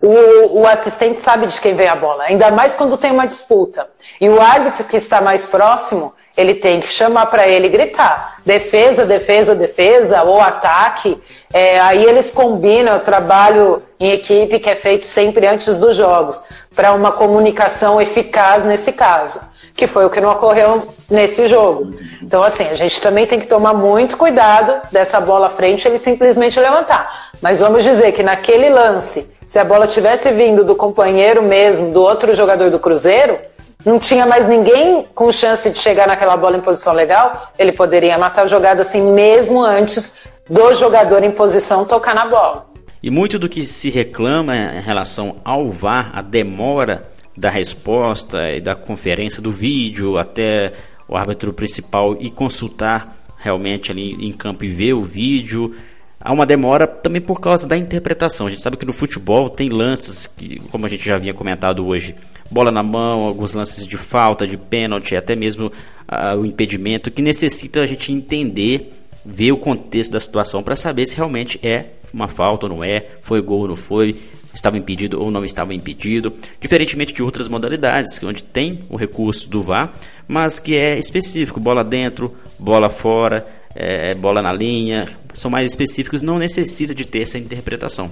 o, 0.00 0.60
o, 0.60 0.66
assistente 0.66 1.20
sabe 1.20 1.46
de 1.46 1.60
quem 1.60 1.74
veio 1.74 1.92
a 1.92 1.96
bola, 1.96 2.24
ainda 2.24 2.50
mais 2.50 2.74
quando 2.74 2.96
tem 2.96 3.12
uma 3.12 3.26
disputa. 3.26 3.88
E 4.20 4.28
o 4.28 4.40
árbitro 4.40 4.84
que 4.84 4.96
está 4.96 5.20
mais 5.20 5.46
próximo, 5.46 6.12
ele 6.36 6.54
tem 6.54 6.80
que 6.80 6.88
chamar 6.88 7.26
para 7.26 7.46
ele 7.46 7.68
gritar: 7.68 8.40
defesa, 8.44 9.04
defesa, 9.04 9.54
defesa, 9.54 10.22
ou 10.22 10.40
ataque. 10.40 11.20
É, 11.52 11.78
aí 11.80 12.04
eles 12.04 12.30
combinam 12.30 12.96
o 12.96 13.00
trabalho 13.00 13.82
em 14.00 14.10
equipe 14.10 14.58
que 14.58 14.70
é 14.70 14.74
feito 14.74 15.06
sempre 15.06 15.46
antes 15.46 15.76
dos 15.76 15.96
jogos, 15.96 16.42
para 16.74 16.92
uma 16.92 17.12
comunicação 17.12 18.00
eficaz 18.00 18.64
nesse 18.64 18.92
caso, 18.92 19.40
que 19.74 19.86
foi 19.86 20.04
o 20.06 20.10
que 20.10 20.20
não 20.20 20.32
ocorreu 20.32 20.88
nesse 21.10 21.46
jogo. 21.46 21.94
Então, 22.22 22.42
assim, 22.42 22.66
a 22.68 22.74
gente 22.74 23.00
também 23.00 23.26
tem 23.26 23.38
que 23.38 23.46
tomar 23.46 23.74
muito 23.74 24.16
cuidado 24.16 24.80
dessa 24.90 25.20
bola 25.20 25.48
à 25.48 25.50
frente 25.50 25.86
ele 25.86 25.98
simplesmente 25.98 26.58
levantar. 26.58 27.30
Mas 27.40 27.60
vamos 27.60 27.84
dizer 27.84 28.12
que 28.12 28.22
naquele 28.22 28.70
lance, 28.70 29.32
se 29.44 29.58
a 29.58 29.64
bola 29.64 29.86
tivesse 29.86 30.32
vindo 30.32 30.64
do 30.64 30.74
companheiro 30.74 31.42
mesmo, 31.42 31.92
do 31.92 32.00
outro 32.00 32.34
jogador 32.34 32.70
do 32.70 32.80
Cruzeiro, 32.80 33.38
não 33.84 33.98
tinha 33.98 34.26
mais 34.26 34.48
ninguém 34.48 35.06
com 35.14 35.30
chance 35.32 35.68
de 35.70 35.78
chegar 35.78 36.06
naquela 36.06 36.36
bola 36.36 36.56
em 36.56 36.60
posição 36.60 36.92
legal, 36.92 37.52
ele 37.58 37.72
poderia 37.72 38.16
matar 38.18 38.42
a 38.42 38.46
jogada 38.46 38.82
assim 38.82 39.12
mesmo 39.12 39.62
antes 39.62 40.26
do 40.48 40.72
jogador 40.74 41.22
em 41.22 41.30
posição 41.30 41.84
tocar 41.84 42.14
na 42.14 42.26
bola. 42.26 42.66
E 43.02 43.10
muito 43.10 43.38
do 43.38 43.48
que 43.48 43.64
se 43.64 43.90
reclama 43.90 44.56
em 44.56 44.80
relação 44.80 45.36
ao 45.44 45.70
VAR, 45.70 46.12
a 46.14 46.22
demora 46.22 47.10
da 47.36 47.50
resposta 47.50 48.50
e 48.50 48.60
da 48.60 48.74
conferência 48.74 49.42
do 49.42 49.50
vídeo 49.50 50.18
até 50.18 50.72
o 51.08 51.16
árbitro 51.16 51.52
principal 51.52 52.16
e 52.20 52.30
consultar 52.30 53.16
realmente 53.38 53.90
ali 53.90 54.12
em 54.24 54.30
campo 54.30 54.64
e 54.64 54.68
ver 54.68 54.92
o 54.92 55.02
vídeo. 55.02 55.74
Há 56.24 56.32
uma 56.32 56.46
demora 56.46 56.86
também 56.86 57.20
por 57.20 57.40
causa 57.40 57.66
da 57.66 57.76
interpretação. 57.76 58.46
A 58.46 58.50
gente 58.50 58.62
sabe 58.62 58.76
que 58.76 58.86
no 58.86 58.92
futebol 58.92 59.50
tem 59.50 59.68
lances 59.68 60.26
que, 60.26 60.60
como 60.70 60.86
a 60.86 60.88
gente 60.88 61.04
já 61.04 61.16
havia 61.16 61.34
comentado 61.34 61.84
hoje, 61.84 62.14
bola 62.48 62.70
na 62.70 62.82
mão, 62.82 63.22
alguns 63.22 63.54
lances 63.54 63.86
de 63.86 63.96
falta, 63.96 64.46
de 64.46 64.56
pênalti, 64.56 65.16
até 65.16 65.34
mesmo 65.34 65.66
uh, 65.66 66.38
o 66.38 66.46
impedimento, 66.46 67.10
que 67.10 67.22
necessita 67.22 67.80
a 67.80 67.86
gente 67.86 68.12
entender, 68.12 68.92
ver 69.26 69.50
o 69.50 69.56
contexto 69.56 70.12
da 70.12 70.20
situação 70.20 70.62
para 70.62 70.76
saber 70.76 71.06
se 71.06 71.16
realmente 71.16 71.58
é 71.60 71.86
uma 72.12 72.28
falta 72.28 72.66
ou 72.66 72.72
não 72.72 72.84
é, 72.84 73.06
foi 73.22 73.40
gol 73.40 73.60
ou 73.60 73.68
não 73.68 73.76
foi, 73.76 74.14
estava 74.54 74.76
impedido 74.76 75.20
ou 75.20 75.30
não 75.30 75.44
estava 75.44 75.74
impedido, 75.74 76.32
diferentemente 76.60 77.14
de 77.14 77.22
outras 77.22 77.48
modalidades, 77.48 78.22
onde 78.22 78.42
tem 78.42 78.80
o 78.88 78.96
recurso 78.96 79.48
do 79.48 79.62
VAR, 79.62 79.92
mas 80.28 80.60
que 80.60 80.76
é 80.76 80.98
específico, 80.98 81.58
bola 81.58 81.82
dentro, 81.82 82.34
bola 82.58 82.90
fora, 82.90 83.46
é, 83.74 84.14
bola 84.14 84.42
na 84.42 84.52
linha, 84.52 85.08
são 85.34 85.50
mais 85.50 85.70
específicos, 85.70 86.22
não 86.22 86.38
necessita 86.38 86.94
de 86.94 87.04
ter 87.04 87.22
essa 87.22 87.38
interpretação. 87.38 88.10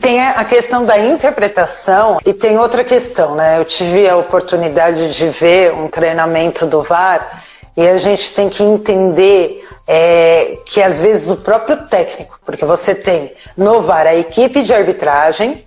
Tem 0.00 0.20
a 0.20 0.44
questão 0.44 0.84
da 0.84 0.98
interpretação 0.98 2.18
e 2.24 2.32
tem 2.32 2.58
outra 2.58 2.84
questão, 2.84 3.34
né? 3.34 3.58
Eu 3.58 3.64
tive 3.64 4.08
a 4.08 4.16
oportunidade 4.16 5.14
de 5.14 5.28
ver 5.28 5.72
um 5.72 5.88
treinamento 5.88 6.66
do 6.66 6.82
VAR 6.82 7.42
e 7.76 7.86
a 7.86 7.98
gente 7.98 8.32
tem 8.32 8.48
que 8.48 8.62
entender 8.62 9.66
é, 9.86 10.58
que 10.66 10.80
às 10.80 11.00
vezes 11.00 11.30
o 11.30 11.36
próprio 11.38 11.76
técnico, 11.88 12.38
porque 12.44 12.64
você 12.64 12.94
tem 12.94 13.32
no 13.56 13.82
VAR 13.82 14.06
a 14.06 14.14
equipe 14.14 14.62
de 14.62 14.72
arbitragem 14.72 15.64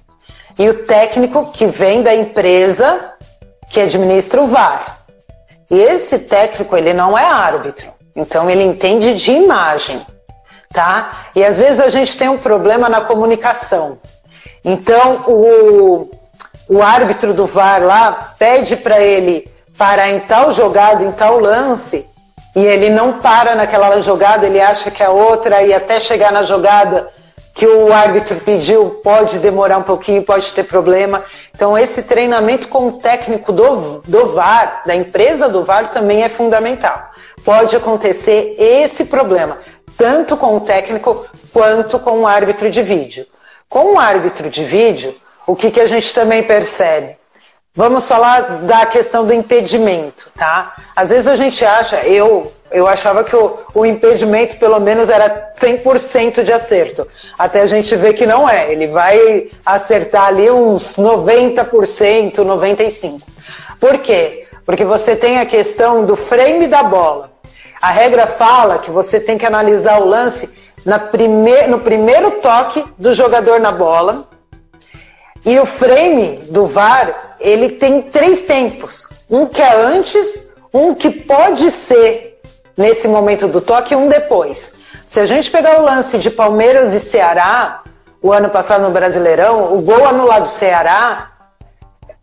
e 0.58 0.70
o 0.70 0.86
técnico 0.86 1.52
que 1.52 1.68
vem 1.68 2.02
da 2.02 2.16
empresa 2.16 3.14
que 3.70 3.80
administra 3.80 4.42
o 4.42 4.48
VAR. 4.48 5.00
E 5.70 5.78
esse 5.78 6.20
técnico 6.20 6.78
ele 6.78 6.94
não 6.94 7.18
é 7.18 7.26
árbitro, 7.26 7.88
então 8.16 8.50
ele 8.50 8.64
entende 8.64 9.14
de 9.16 9.32
imagem 9.32 10.02
tá? 10.72 11.12
E 11.36 11.44
às 11.44 11.60
vezes 11.60 11.80
a 11.80 11.90
gente 11.90 12.18
tem 12.18 12.30
um 12.30 12.38
problema 12.38 12.90
na 12.90 13.02
comunicação. 13.02 13.98
Então 14.64 15.24
o, 15.28 16.10
o 16.70 16.82
árbitro 16.82 17.34
do 17.34 17.46
VAR 17.46 17.84
lá 17.84 18.36
pede 18.38 18.76
para 18.76 19.00
ele 19.00 19.50
parar 19.78 20.10
em 20.10 20.20
tal 20.20 20.52
jogada, 20.52 21.04
em 21.04 21.12
tal 21.12 21.40
lance, 21.40 22.06
e 22.56 22.66
ele 22.66 22.90
não 22.90 23.20
para 23.20 23.54
naquela 23.56 24.02
jogada, 24.02 24.48
ele 24.48 24.60
acha 24.60 24.90
que 24.90 25.04
é 25.04 25.10
outra, 25.10 25.62
e 25.62 25.74
até 25.74 26.00
chegar 26.00 26.32
na 26.32 26.42
jogada 26.42 27.08
que 27.54 27.66
o 27.66 27.92
árbitro 27.92 28.36
pediu 28.38 29.00
pode 29.04 29.40
demorar 29.40 29.80
um 29.80 29.84
pouquinho, 29.84 30.22
pode 30.22 30.52
ter 30.54 30.64
problema. 30.64 31.24
Então, 31.56 31.76
esse 31.76 32.04
treinamento 32.04 32.68
com 32.68 32.88
o 32.88 32.92
técnico 32.94 33.52
do, 33.52 34.00
do 34.08 34.28
VAR, 34.34 34.84
da 34.86 34.96
empresa 34.96 35.50
do 35.50 35.64
VAR, 35.64 35.92
também 35.92 36.24
é 36.24 36.30
fundamental. 36.30 37.10
Pode 37.44 37.76
acontecer 37.76 38.56
esse 38.60 39.06
problema, 39.06 39.58
tanto 39.98 40.38
com 40.38 40.58
o 40.58 40.62
técnico 40.62 41.26
quanto 41.52 42.00
com 42.00 42.22
o 42.22 42.28
árbitro 42.28 42.70
de 42.70 42.82
vídeo. 42.82 43.26
Com 43.68 43.96
o 43.96 44.00
árbitro 44.00 44.50
de 44.50 44.64
vídeo, 44.64 45.16
o 45.46 45.56
que, 45.56 45.72
que 45.72 45.82
a 45.82 45.88
gente 45.88 46.14
também 46.14 46.44
percebe? 46.44 47.18
Vamos 47.76 48.08
falar 48.08 48.42
da 48.64 48.86
questão 48.86 49.26
do 49.26 49.34
impedimento, 49.34 50.32
tá? 50.36 50.74
Às 50.96 51.10
vezes 51.10 51.28
a 51.28 51.36
gente 51.36 51.64
acha, 51.64 51.98
eu 52.08 52.52
eu 52.72 52.88
achava 52.88 53.24
que 53.24 53.36
o, 53.36 53.58
o 53.74 53.86
impedimento 53.86 54.58
pelo 54.58 54.80
menos 54.80 55.10
era 55.10 55.54
100% 55.58 56.44
de 56.44 56.52
acerto. 56.52 57.08
Até 57.38 57.62
a 57.62 57.66
gente 57.66 57.96
ver 57.96 58.14
que 58.14 58.26
não 58.26 58.48
é. 58.48 58.72
Ele 58.72 58.88
vai 58.88 59.50
acertar 59.66 60.28
ali 60.28 60.50
uns 60.50 60.98
90%, 60.98 62.36
95%. 62.36 63.22
Por 63.80 64.00
quê? 64.00 64.48
Porque 64.66 64.84
você 64.84 65.16
tem 65.16 65.38
a 65.40 65.46
questão 65.46 66.04
do 66.04 66.16
frame 66.16 66.68
da 66.68 66.84
bola. 66.84 67.32
A 67.82 67.92
regra 67.92 68.26
fala 68.26 68.80
que 68.80 68.90
você 68.90 69.20
tem 69.20 69.38
que 69.38 69.46
analisar 69.46 70.02
o 70.02 70.08
lance 70.08 70.58
na 70.86 70.98
prime 70.98 71.68
no 71.68 71.80
primeiro 71.80 72.32
toque 72.32 72.84
do 72.98 73.14
jogador 73.14 73.60
na 73.60 73.72
bola. 73.72 74.28
E 75.46 75.60
o 75.60 75.66
frame 75.66 76.38
do 76.50 76.66
VAR, 76.66 77.36
ele 77.40 77.70
tem 77.70 78.02
três 78.02 78.44
tempos. 78.44 79.10
Um 79.30 79.46
que 79.46 79.62
é 79.62 79.76
antes, 79.76 80.54
um 80.74 80.94
que 80.94 81.10
pode 81.10 81.70
ser 81.72 82.40
nesse 82.76 83.08
momento 83.08 83.48
do 83.48 83.62
toque 83.62 83.94
e 83.94 83.98
um 83.98 84.08
depois. 84.08 84.78
Se 85.08 85.20
a 85.20 85.26
gente 85.26 85.50
pegar 85.50 85.80
o 85.80 85.86
lance 85.86 86.18
de 86.18 86.30
Palmeiras 86.30 86.94
e 86.94 87.00
Ceará, 87.00 87.82
o 88.22 88.32
ano 88.32 88.50
passado 88.50 88.82
no 88.82 88.92
Brasileirão, 88.92 89.74
o 89.74 89.82
gol 89.82 90.06
anulado 90.06 90.44
do 90.44 90.50
Ceará 90.50 91.32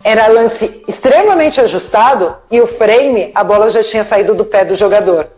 era 0.02 0.26
lance 0.26 0.84
extremamente 0.86 1.60
ajustado 1.60 2.36
e 2.50 2.60
o 2.60 2.66
frame, 2.66 3.32
a 3.34 3.42
bola 3.42 3.70
já 3.70 3.82
tinha 3.82 4.04
saído 4.04 4.34
do 4.34 4.44
pé 4.44 4.64
do 4.64 4.76
jogador. 4.76 5.28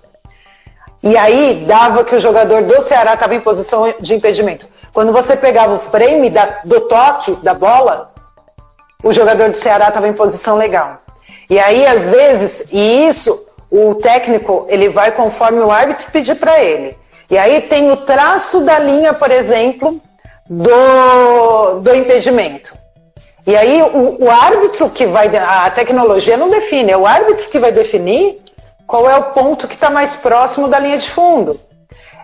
E 1.02 1.16
aí 1.16 1.64
dava 1.66 2.04
que 2.04 2.14
o 2.14 2.20
jogador 2.20 2.62
do 2.62 2.80
Ceará 2.80 3.14
estava 3.14 3.34
em 3.34 3.40
posição 3.40 3.92
de 4.00 4.14
impedimento. 4.14 4.66
Quando 4.92 5.12
você 5.12 5.36
pegava 5.36 5.74
o 5.74 5.78
frame 5.78 6.30
da, 6.30 6.60
do 6.64 6.80
toque 6.82 7.32
da 7.36 7.54
bola, 7.54 8.08
o 9.04 9.12
jogador 9.12 9.50
do 9.50 9.56
Ceará 9.56 9.88
estava 9.88 10.08
em 10.08 10.12
posição 10.12 10.56
legal. 10.56 10.98
E 11.48 11.58
aí, 11.58 11.86
às 11.86 12.08
vezes, 12.08 12.64
e 12.72 13.06
isso 13.06 13.46
o 13.70 13.94
técnico 13.94 14.66
ele 14.68 14.88
vai 14.88 15.12
conforme 15.12 15.60
o 15.60 15.70
árbitro 15.70 16.10
pedir 16.10 16.36
para 16.36 16.62
ele. 16.62 16.96
E 17.30 17.36
aí 17.36 17.60
tem 17.62 17.90
o 17.90 17.96
traço 17.98 18.60
da 18.60 18.78
linha, 18.78 19.12
por 19.12 19.30
exemplo, 19.30 20.00
do, 20.48 21.80
do 21.80 21.94
impedimento. 21.94 22.74
E 23.46 23.56
aí 23.56 23.82
o, 23.82 24.24
o 24.24 24.30
árbitro 24.30 24.90
que 24.90 25.06
vai. 25.06 25.28
A 25.36 25.70
tecnologia 25.70 26.36
não 26.36 26.48
define, 26.48 26.92
é 26.92 26.96
o 26.96 27.06
árbitro 27.06 27.48
que 27.48 27.58
vai 27.58 27.72
definir 27.72 28.40
qual 28.86 29.08
é 29.10 29.16
o 29.16 29.24
ponto 29.24 29.66
que 29.66 29.74
está 29.74 29.90
mais 29.90 30.16
próximo 30.16 30.68
da 30.68 30.78
linha 30.78 30.98
de 30.98 31.10
fundo. 31.10 31.60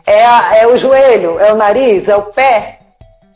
É, 0.06 0.24
a, 0.24 0.56
é 0.56 0.66
o 0.66 0.76
joelho, 0.76 1.38
é 1.38 1.52
o 1.52 1.56
nariz, 1.56 2.08
é 2.08 2.16
o 2.16 2.22
pé. 2.22 2.78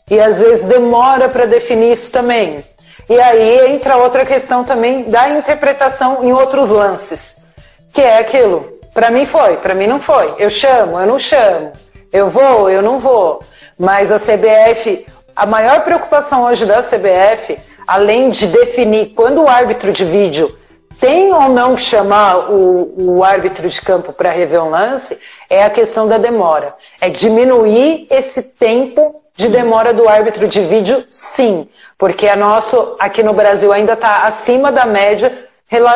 E 0.09 0.19
às 0.19 0.39
vezes 0.39 0.65
demora 0.65 1.27
para 1.27 1.45
definir 1.45 1.93
isso 1.93 2.11
também. 2.11 2.63
E 3.09 3.19
aí 3.19 3.73
entra 3.73 3.97
outra 3.97 4.25
questão 4.25 4.63
também 4.63 5.03
da 5.03 5.29
interpretação 5.29 6.23
em 6.23 6.31
outros 6.33 6.69
lances 6.69 7.47
que 7.93 8.01
é 8.01 8.19
aquilo. 8.19 8.71
Para 8.93 9.11
mim 9.11 9.25
foi, 9.25 9.57
para 9.57 9.73
mim 9.73 9.87
não 9.87 9.99
foi. 9.99 10.33
Eu 10.37 10.49
chamo, 10.49 10.99
eu 10.99 11.05
não 11.05 11.19
chamo. 11.19 11.71
Eu 12.11 12.29
vou, 12.29 12.69
eu 12.69 12.81
não 12.81 12.97
vou. 12.97 13.41
Mas 13.77 14.11
a 14.11 14.19
CBF, 14.19 15.05
a 15.35 15.45
maior 15.45 15.81
preocupação 15.81 16.43
hoje 16.43 16.65
da 16.65 16.81
CBF, 16.81 17.57
além 17.85 18.29
de 18.29 18.47
definir 18.47 19.13
quando 19.15 19.43
o 19.43 19.47
árbitro 19.47 19.91
de 19.91 20.03
vídeo 20.03 20.56
tem 20.99 21.33
ou 21.33 21.49
não 21.49 21.75
que 21.75 21.81
chamar 21.81 22.51
o, 22.51 22.93
o 22.97 23.23
árbitro 23.23 23.67
de 23.69 23.81
campo 23.81 24.11
para 24.11 24.31
rever 24.31 24.63
um 24.63 24.69
lance, 24.69 25.17
é 25.49 25.63
a 25.63 25.69
questão 25.69 26.07
da 26.07 26.17
demora. 26.17 26.75
É 26.99 27.09
diminuir 27.09 28.07
esse 28.09 28.41
tempo 28.41 29.21
de 29.35 29.49
demora 29.49 29.93
do 29.93 30.09
árbitro 30.09 30.47
de 30.47 30.61
vídeo, 30.61 31.05
sim, 31.09 31.67
porque 31.97 32.27
a 32.27 32.35
nosso 32.35 32.95
aqui 32.99 33.21
no 33.21 33.33
Brasil 33.33 33.71
ainda 33.71 33.93
está 33.93 34.23
acima 34.23 34.71
da 34.71 34.85
média 34.85 35.31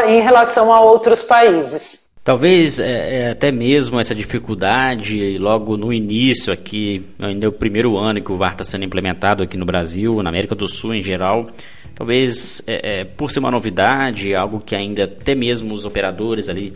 em 0.08 0.22
relação 0.22 0.72
a 0.72 0.82
outros 0.82 1.24
países. 1.24 2.02
Talvez 2.24 2.80
é, 2.80 3.24
é, 3.24 3.30
até 3.32 3.52
mesmo 3.52 4.00
essa 4.00 4.14
dificuldade, 4.14 5.40
logo 5.40 5.76
no 5.76 5.92
início 5.92 6.54
aqui, 6.54 7.04
ainda 7.18 7.48
é 7.48 7.50
o 7.50 7.52
primeiro 7.52 7.98
ano 7.98 8.22
que 8.22 8.32
o 8.32 8.38
VAR 8.38 8.52
está 8.52 8.64
sendo 8.64 8.86
implementado 8.86 9.42
aqui 9.42 9.58
no 9.58 9.66
Brasil, 9.66 10.22
na 10.22 10.30
América 10.30 10.54
do 10.54 10.68
Sul 10.68 10.94
em 10.94 11.02
geral, 11.02 11.48
talvez 11.96 12.62
é, 12.68 13.02
é, 13.02 13.06
por 13.06 13.32
ser 13.32 13.40
uma 13.40 13.52
novidade, 13.52 14.34
algo 14.36 14.60
que 14.60 14.76
ainda 14.76 15.04
até 15.04 15.36
mesmo 15.36 15.74
os 15.74 15.86
operadores 15.86 16.50
ali 16.50 16.74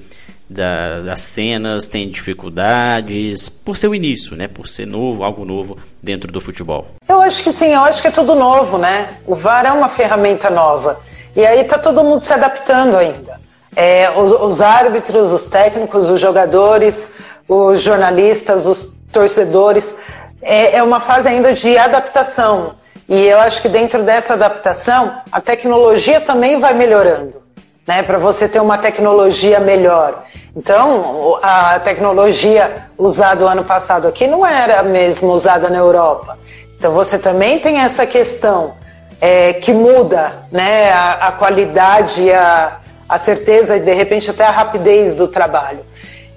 da, 0.50 1.02
das 1.02 1.22
cenas 1.22 1.88
têm 1.88 2.10
dificuldades, 2.10 3.50
por 3.50 3.76
ser 3.76 3.88
o 3.88 3.96
início, 3.96 4.36
né? 4.36 4.48
Por 4.48 4.68
ser 4.68 4.86
novo, 4.86 5.24
algo 5.24 5.44
novo 5.44 5.78
dentro 6.02 6.32
do 6.32 6.40
futebol. 6.40 6.88
Eu 7.08 7.22
acho 7.22 7.44
que 7.44 7.52
sim, 7.52 7.74
eu 7.74 7.84
acho 7.84 8.02
que 8.02 8.08
é 8.08 8.12
tudo 8.12 8.36
novo, 8.36 8.78
né? 8.78 9.18
O 9.26 9.36
VAR 9.36 9.66
é 9.66 9.72
uma 9.72 9.90
ferramenta 9.90 10.50
nova. 10.50 11.00
E 11.36 11.46
aí 11.46 11.62
está 11.62 11.78
todo 11.78 12.04
mundo 12.04 12.24
se 12.24 12.34
adaptando 12.34 12.96
ainda. 12.96 13.40
É, 13.76 14.10
os, 14.12 14.32
os, 14.32 14.62
árbitros, 14.62 15.34
os 15.34 15.46
técnicos, 15.46 16.10
os 16.10 16.22
jogadores, 16.22 17.14
os 17.48 17.82
jornalistas, 17.82 18.66
os 18.66 18.94
torcedores. 19.12 19.96
É, 20.42 20.78
é 20.78 20.84
uma 20.84 21.02
fase 21.02 21.28
ainda 21.28 21.54
de 21.54 21.78
adaptação. 21.78 22.76
E 23.08 23.28
eu 23.28 23.40
acho 23.40 23.62
que 23.62 23.70
dentro 23.70 24.04
dessa 24.04 24.34
adaptação, 24.34 25.22
a 25.32 25.40
tecnologia 25.40 26.20
também 26.20 26.60
vai 26.60 26.74
melhorando. 26.74 27.44
Né, 27.88 28.02
para 28.02 28.18
você 28.18 28.50
ter 28.50 28.60
uma 28.60 28.80
tecnologia 28.80 29.60
melhor. 29.60 30.24
Então, 30.56 31.38
a 31.44 31.80
tecnologia 31.80 32.88
usada 32.98 33.46
o 33.46 33.48
ano 33.48 33.64
passado 33.64 34.08
aqui 34.08 34.26
não 34.26 34.44
era 34.44 34.82
mesmo 34.82 35.32
usada 35.32 35.70
na 35.70 35.78
Europa. 35.78 36.36
Então, 36.76 36.94
você 36.94 37.20
também 37.20 37.60
tem 37.60 37.78
essa 37.78 38.08
questão 38.08 38.74
é, 39.22 39.54
que 39.54 39.72
muda 39.72 40.48
né, 40.52 40.92
a, 40.92 41.28
a 41.28 41.32
qualidade, 41.34 42.32
a, 42.32 42.80
a 43.08 43.18
certeza 43.18 43.78
e 43.78 43.82
de 43.82 43.94
repente 43.94 44.30
até 44.32 44.46
a 44.46 44.52
rapidez 44.52 45.16
do 45.16 45.28
trabalho. 45.28 45.86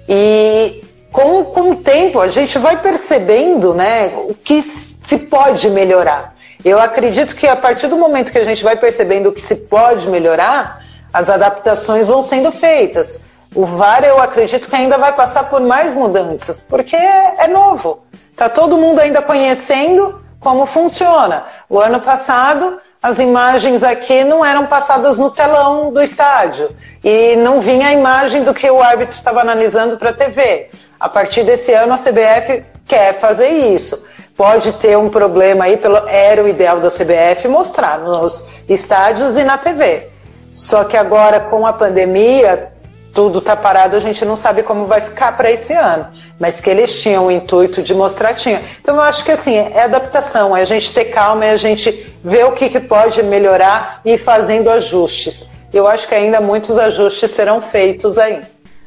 E 0.07 0.83
com, 1.11 1.43
com 1.45 1.71
o 1.71 1.75
tempo 1.75 2.19
a 2.19 2.27
gente 2.27 2.57
vai 2.57 2.77
percebendo 2.77 3.73
né, 3.73 4.11
o 4.15 4.33
que 4.33 4.61
se 4.61 5.17
pode 5.17 5.69
melhorar. 5.69 6.35
Eu 6.63 6.77
acredito 6.79 7.35
que 7.35 7.47
a 7.47 7.55
partir 7.55 7.87
do 7.87 7.97
momento 7.97 8.33
que 8.33 8.37
a 8.37 8.43
gente 8.43 8.63
vai 8.63 8.75
percebendo 8.75 9.31
que 9.31 9.39
se 9.39 9.55
pode 9.55 10.07
melhorar, 10.07 10.83
as 11.13 11.29
adaptações 11.29 12.05
vão 12.05 12.21
sendo 12.21 12.51
feitas. 12.51 13.21
O 13.55 13.65
VAR 13.65 14.03
eu 14.03 14.21
acredito 14.21 14.69
que 14.69 14.75
ainda 14.75 14.97
vai 14.97 15.15
passar 15.15 15.49
por 15.49 15.61
mais 15.61 15.95
mudanças, 15.95 16.61
porque 16.61 16.97
é 16.97 17.47
novo. 17.47 18.03
Está 18.31 18.49
todo 18.49 18.77
mundo 18.77 18.99
ainda 18.99 19.21
conhecendo, 19.21 20.21
como 20.39 20.65
funciona. 20.65 21.45
O 21.69 21.79
ano 21.79 22.01
passado, 22.01 22.77
as 23.01 23.19
imagens 23.19 23.81
aqui 23.81 24.25
não 24.25 24.43
eram 24.43 24.67
passadas 24.67 25.17
no 25.17 25.31
telão 25.31 25.93
do 25.93 26.01
estádio 26.01 26.75
e 27.03 27.37
não 27.37 27.61
vinha 27.61 27.87
a 27.87 27.93
imagem 27.93 28.43
do 28.43 28.53
que 28.53 28.69
o 28.69 28.81
árbitro 28.81 29.15
estava 29.15 29.39
analisando 29.39 29.97
para 29.97 30.09
a 30.09 30.13
TV. 30.13 30.69
A 30.99 31.07
partir 31.07 31.43
desse 31.43 31.73
ano, 31.73 31.93
a 31.93 31.97
CBF 31.97 32.65
quer 32.85 33.17
fazer 33.17 33.47
isso. 33.47 34.05
Pode 34.39 34.71
ter 34.71 34.97
um 34.97 35.09
problema 35.09 35.65
aí, 35.65 35.75
pelo, 35.75 35.97
era 36.07 36.41
o 36.41 36.47
ideal 36.47 36.79
da 36.79 36.87
CBF 36.89 37.45
mostrar 37.49 37.99
nos 37.99 38.47
estádios 38.69 39.35
e 39.35 39.43
na 39.43 39.57
TV. 39.57 40.07
Só 40.49 40.85
que 40.85 40.95
agora, 40.95 41.41
com 41.41 41.67
a 41.67 41.73
pandemia, 41.73 42.71
tudo 43.13 43.39
está 43.39 43.53
parado, 43.53 43.97
a 43.97 43.99
gente 43.99 44.23
não 44.23 44.37
sabe 44.37 44.63
como 44.63 44.85
vai 44.85 45.01
ficar 45.01 45.35
para 45.35 45.51
esse 45.51 45.73
ano. 45.73 46.07
Mas 46.39 46.61
que 46.61 46.69
eles 46.69 47.01
tinham 47.01 47.27
o 47.27 47.31
intuito 47.31 47.83
de 47.83 47.93
mostrar, 47.93 48.33
tinha. 48.33 48.61
Então 48.79 48.95
eu 48.95 49.01
acho 49.01 49.25
que 49.25 49.31
assim, 49.31 49.57
é 49.57 49.83
adaptação, 49.83 50.55
é 50.55 50.61
a 50.61 50.65
gente 50.65 50.93
ter 50.93 51.03
calma, 51.11 51.43
é 51.43 51.51
a 51.51 51.57
gente 51.57 52.15
ver 52.23 52.45
o 52.45 52.53
que, 52.53 52.69
que 52.69 52.79
pode 52.79 53.21
melhorar 53.21 53.99
e 54.05 54.13
ir 54.13 54.17
fazendo 54.17 54.69
ajustes. 54.69 55.49
Eu 55.73 55.85
acho 55.85 56.07
que 56.07 56.15
ainda 56.15 56.39
muitos 56.39 56.79
ajustes 56.79 57.29
serão 57.31 57.59
feitos 57.61 58.17
aí. 58.17 58.39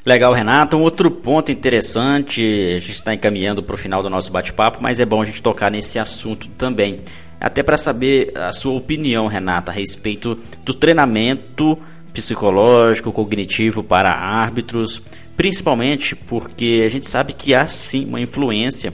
Legal, 0.04 0.32
Renato. 0.32 0.76
Um 0.76 0.82
outro 0.82 1.10
ponto 1.10 1.52
interessante, 1.52 2.42
a 2.76 2.80
gente 2.80 2.90
está 2.90 3.14
encaminhando 3.14 3.62
para 3.62 3.74
o 3.74 3.78
final 3.78 4.02
do 4.02 4.10
nosso 4.10 4.32
bate-papo, 4.32 4.78
mas 4.82 4.98
é 4.98 5.04
bom 5.04 5.22
a 5.22 5.24
gente 5.24 5.40
tocar 5.40 5.70
nesse 5.70 5.96
assunto 5.96 6.48
também. 6.58 7.00
Até 7.40 7.62
para 7.62 7.76
saber 7.76 8.32
a 8.36 8.50
sua 8.52 8.72
opinião, 8.72 9.28
Renata, 9.28 9.70
a 9.70 9.74
respeito 9.74 10.36
do 10.64 10.74
treinamento 10.74 11.78
psicológico, 12.12 13.12
cognitivo 13.12 13.82
para 13.84 14.10
árbitros, 14.10 15.00
principalmente 15.36 16.16
porque 16.16 16.82
a 16.84 16.88
gente 16.88 17.06
sabe 17.06 17.32
que 17.32 17.54
há 17.54 17.66
sim 17.68 18.04
uma 18.04 18.20
influência 18.20 18.92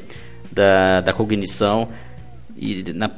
da, 0.52 1.00
da 1.00 1.12
cognição 1.14 1.88
e, 2.54 2.84
na, 2.92 3.10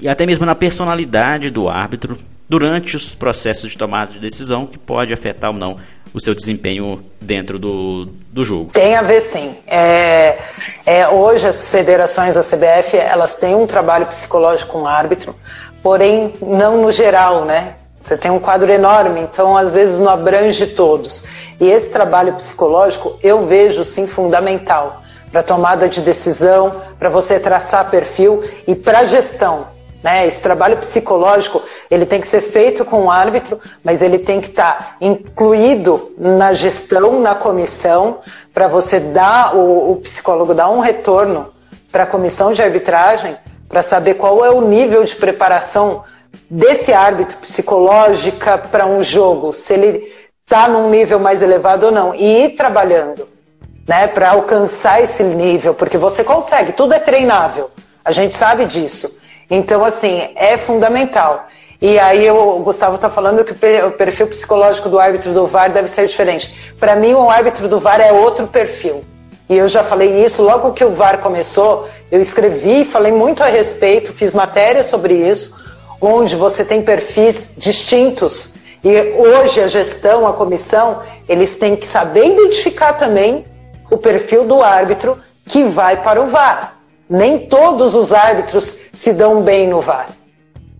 e 0.00 0.08
até 0.08 0.26
mesmo 0.26 0.44
na 0.44 0.54
personalidade 0.54 1.50
do 1.50 1.68
árbitro 1.68 2.18
durante 2.48 2.96
os 2.96 3.14
processos 3.14 3.70
de 3.70 3.78
tomada 3.78 4.12
de 4.12 4.20
decisão 4.20 4.66
que 4.66 4.78
pode 4.78 5.12
afetar 5.12 5.50
ou 5.50 5.56
não 5.56 5.78
o 6.16 6.20
seu 6.20 6.34
desempenho 6.34 7.04
dentro 7.20 7.58
do, 7.58 8.06
do 8.32 8.42
jogo. 8.42 8.70
Tem 8.72 8.96
a 8.96 9.02
ver 9.02 9.20
sim. 9.20 9.54
É, 9.66 10.38
é, 10.86 11.06
hoje 11.06 11.46
as 11.46 11.68
federações 11.68 12.36
da 12.36 12.40
CBF 12.40 12.96
elas 12.96 13.36
têm 13.36 13.54
um 13.54 13.66
trabalho 13.66 14.06
psicológico 14.06 14.72
com 14.72 14.86
árbitro, 14.86 15.36
porém 15.82 16.32
não 16.40 16.80
no 16.80 16.90
geral, 16.90 17.44
né? 17.44 17.74
Você 18.02 18.16
tem 18.16 18.30
um 18.30 18.38
quadro 18.38 18.72
enorme, 18.72 19.20
então 19.20 19.58
às 19.58 19.74
vezes 19.74 19.98
não 19.98 20.08
abrange 20.08 20.68
todos. 20.68 21.24
E 21.60 21.68
esse 21.68 21.90
trabalho 21.90 22.32
psicológico 22.32 23.18
eu 23.22 23.46
vejo 23.46 23.84
sim 23.84 24.06
fundamental 24.06 25.02
para 25.30 25.42
tomada 25.42 25.86
de 25.86 26.00
decisão, 26.00 26.80
para 26.98 27.10
você 27.10 27.38
traçar 27.38 27.90
perfil 27.90 28.42
e 28.66 28.74
para 28.74 29.04
gestão. 29.04 29.75
Né? 30.06 30.24
Esse 30.24 30.40
trabalho 30.40 30.76
psicológico 30.76 31.60
ele 31.90 32.06
tem 32.06 32.20
que 32.20 32.28
ser 32.28 32.40
feito 32.40 32.84
com 32.84 33.06
o 33.06 33.10
árbitro, 33.10 33.58
mas 33.82 34.02
ele 34.02 34.20
tem 34.20 34.40
que 34.40 34.46
estar 34.46 34.72
tá 34.78 34.96
incluído 35.00 36.14
na 36.16 36.52
gestão, 36.52 37.20
na 37.20 37.34
comissão, 37.34 38.18
para 38.54 38.68
você 38.68 39.00
dar 39.00 39.56
o, 39.56 39.90
o 39.90 39.96
psicólogo 39.96 40.54
dar 40.54 40.70
um 40.70 40.78
retorno 40.78 41.52
para 41.90 42.04
a 42.04 42.06
comissão 42.06 42.52
de 42.52 42.62
arbitragem 42.62 43.36
para 43.68 43.82
saber 43.82 44.14
qual 44.14 44.44
é 44.44 44.50
o 44.50 44.60
nível 44.60 45.02
de 45.02 45.16
preparação 45.16 46.04
desse 46.48 46.92
árbitro 46.92 47.38
psicológica 47.38 48.58
para 48.58 48.86
um 48.86 49.02
jogo, 49.02 49.52
se 49.52 49.72
ele 49.72 50.12
está 50.44 50.68
num 50.68 50.88
nível 50.88 51.18
mais 51.18 51.42
elevado 51.42 51.86
ou 51.86 51.90
não, 51.90 52.14
e 52.14 52.44
ir 52.44 52.50
trabalhando, 52.50 53.28
né, 53.88 54.06
para 54.06 54.30
alcançar 54.30 55.02
esse 55.02 55.24
nível, 55.24 55.74
porque 55.74 55.98
você 55.98 56.22
consegue, 56.22 56.70
tudo 56.70 56.94
é 56.94 57.00
treinável, 57.00 57.72
a 58.04 58.12
gente 58.12 58.36
sabe 58.36 58.66
disso. 58.66 59.25
Então, 59.50 59.84
assim, 59.84 60.28
é 60.34 60.56
fundamental. 60.56 61.46
E 61.80 61.98
aí 61.98 62.30
o 62.30 62.58
Gustavo 62.60 62.96
está 62.96 63.10
falando 63.10 63.44
que 63.44 63.52
o 63.52 63.92
perfil 63.92 64.26
psicológico 64.28 64.88
do 64.88 64.98
árbitro 64.98 65.32
do 65.32 65.46
VAR 65.46 65.70
deve 65.70 65.88
ser 65.88 66.06
diferente. 66.06 66.72
Para 66.80 66.96
mim, 66.96 67.12
o 67.12 67.28
árbitro 67.28 67.68
do 67.68 67.78
VAR 67.78 68.00
é 68.00 68.12
outro 68.12 68.46
perfil. 68.46 69.04
E 69.48 69.56
eu 69.56 69.68
já 69.68 69.84
falei 69.84 70.24
isso 70.24 70.42
logo 70.42 70.72
que 70.72 70.84
o 70.84 70.94
VAR 70.94 71.18
começou, 71.18 71.88
eu 72.10 72.20
escrevi, 72.20 72.84
falei 72.84 73.12
muito 73.12 73.42
a 73.42 73.46
respeito, 73.46 74.12
fiz 74.12 74.34
matéria 74.34 74.82
sobre 74.82 75.14
isso, 75.14 75.64
onde 76.00 76.34
você 76.34 76.64
tem 76.64 76.82
perfis 76.82 77.52
distintos. 77.56 78.56
E 78.82 78.90
hoje 79.16 79.60
a 79.60 79.68
gestão, 79.68 80.26
a 80.26 80.32
comissão, 80.32 81.02
eles 81.28 81.58
têm 81.58 81.76
que 81.76 81.86
saber 81.86 82.26
identificar 82.26 82.94
também 82.94 83.44
o 83.90 83.96
perfil 83.96 84.44
do 84.44 84.62
árbitro 84.62 85.18
que 85.44 85.62
vai 85.62 86.02
para 86.02 86.20
o 86.20 86.26
VAR. 86.26 86.75
Nem 87.08 87.38
todos 87.38 87.94
os 87.94 88.12
árbitros 88.12 88.78
se 88.92 89.12
dão 89.12 89.42
bem 89.42 89.68
no 89.68 89.80
VAR. 89.80 90.08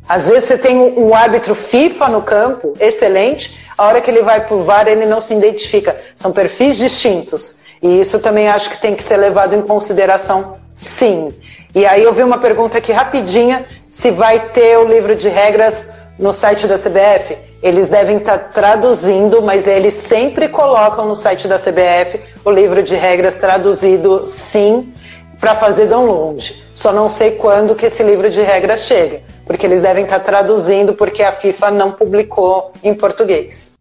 Às 0.09 0.29
vezes 0.29 0.45
você 0.45 0.59
tem 0.59 0.77
um 0.77 1.15
árbitro 1.15 1.55
FIFA 1.55 2.09
no 2.09 2.23
campo, 2.23 2.75
excelente, 2.79 3.67
a 3.77 3.85
hora 3.85 4.01
que 4.01 4.11
ele 4.11 4.23
vai 4.23 4.45
para 4.45 4.57
o 4.57 4.63
VAR 4.63 4.87
ele 4.87 5.05
não 5.05 5.21
se 5.21 5.35
identifica. 5.35 5.97
São 6.15 6.33
perfis 6.33 6.77
distintos. 6.77 7.61
E 7.83 8.01
isso 8.01 8.19
também 8.21 8.49
acho 8.49 8.71
que 8.71 8.81
tem 8.81 8.95
que 8.95 9.03
ser 9.03 9.17
levado 9.17 9.55
em 9.55 9.63
consideração, 9.63 10.57
sim. 10.75 11.33
E 11.75 11.85
aí 11.85 12.03
eu 12.03 12.13
vi 12.13 12.23
uma 12.23 12.39
pergunta 12.39 12.79
aqui 12.79 12.93
rapidinha, 12.93 13.67
se 13.91 14.11
vai 14.11 14.49
ter 14.49 14.79
o 14.79 14.89
livro 14.89 15.15
de 15.15 15.29
regras 15.29 15.89
no 16.19 16.33
site 16.33 16.67
da 16.67 16.77
CBF. 16.77 17.37
Eles 17.63 17.89
devem 17.89 18.17
estar 18.17 18.39
tá 18.39 18.45
traduzindo, 18.49 19.43
mas 19.43 19.67
eles 19.67 19.95
sempre 19.95 20.49
colocam 20.49 21.07
no 21.07 21.17
site 21.17 21.47
da 21.47 21.59
CBF 21.59 22.21
o 22.45 22.51
livro 22.51 22.83
de 22.83 22.95
regras 22.95 23.35
traduzido, 23.35 24.27
sim, 24.27 24.93
para 25.41 25.55
fazer 25.55 25.87
download. 25.87 26.63
Só 26.73 26.93
não 26.93 27.09
sei 27.09 27.33
quando 27.33 27.75
que 27.75 27.87
esse 27.87 28.03
livro 28.03 28.31
de 28.31 28.41
regras 28.41 28.81
chega, 28.81 29.21
porque 29.47 29.67
eles 29.67 29.83
devem 29.83 30.05
estar 30.05 30.19
tá 30.19 30.25
traduzindo 30.25 30.95
porque 30.95 31.23
a 31.23 31.33
FIFA 31.33 31.71
não 31.71 31.93
publicou 31.93 32.73
em 32.83 32.95
português. 32.95 33.75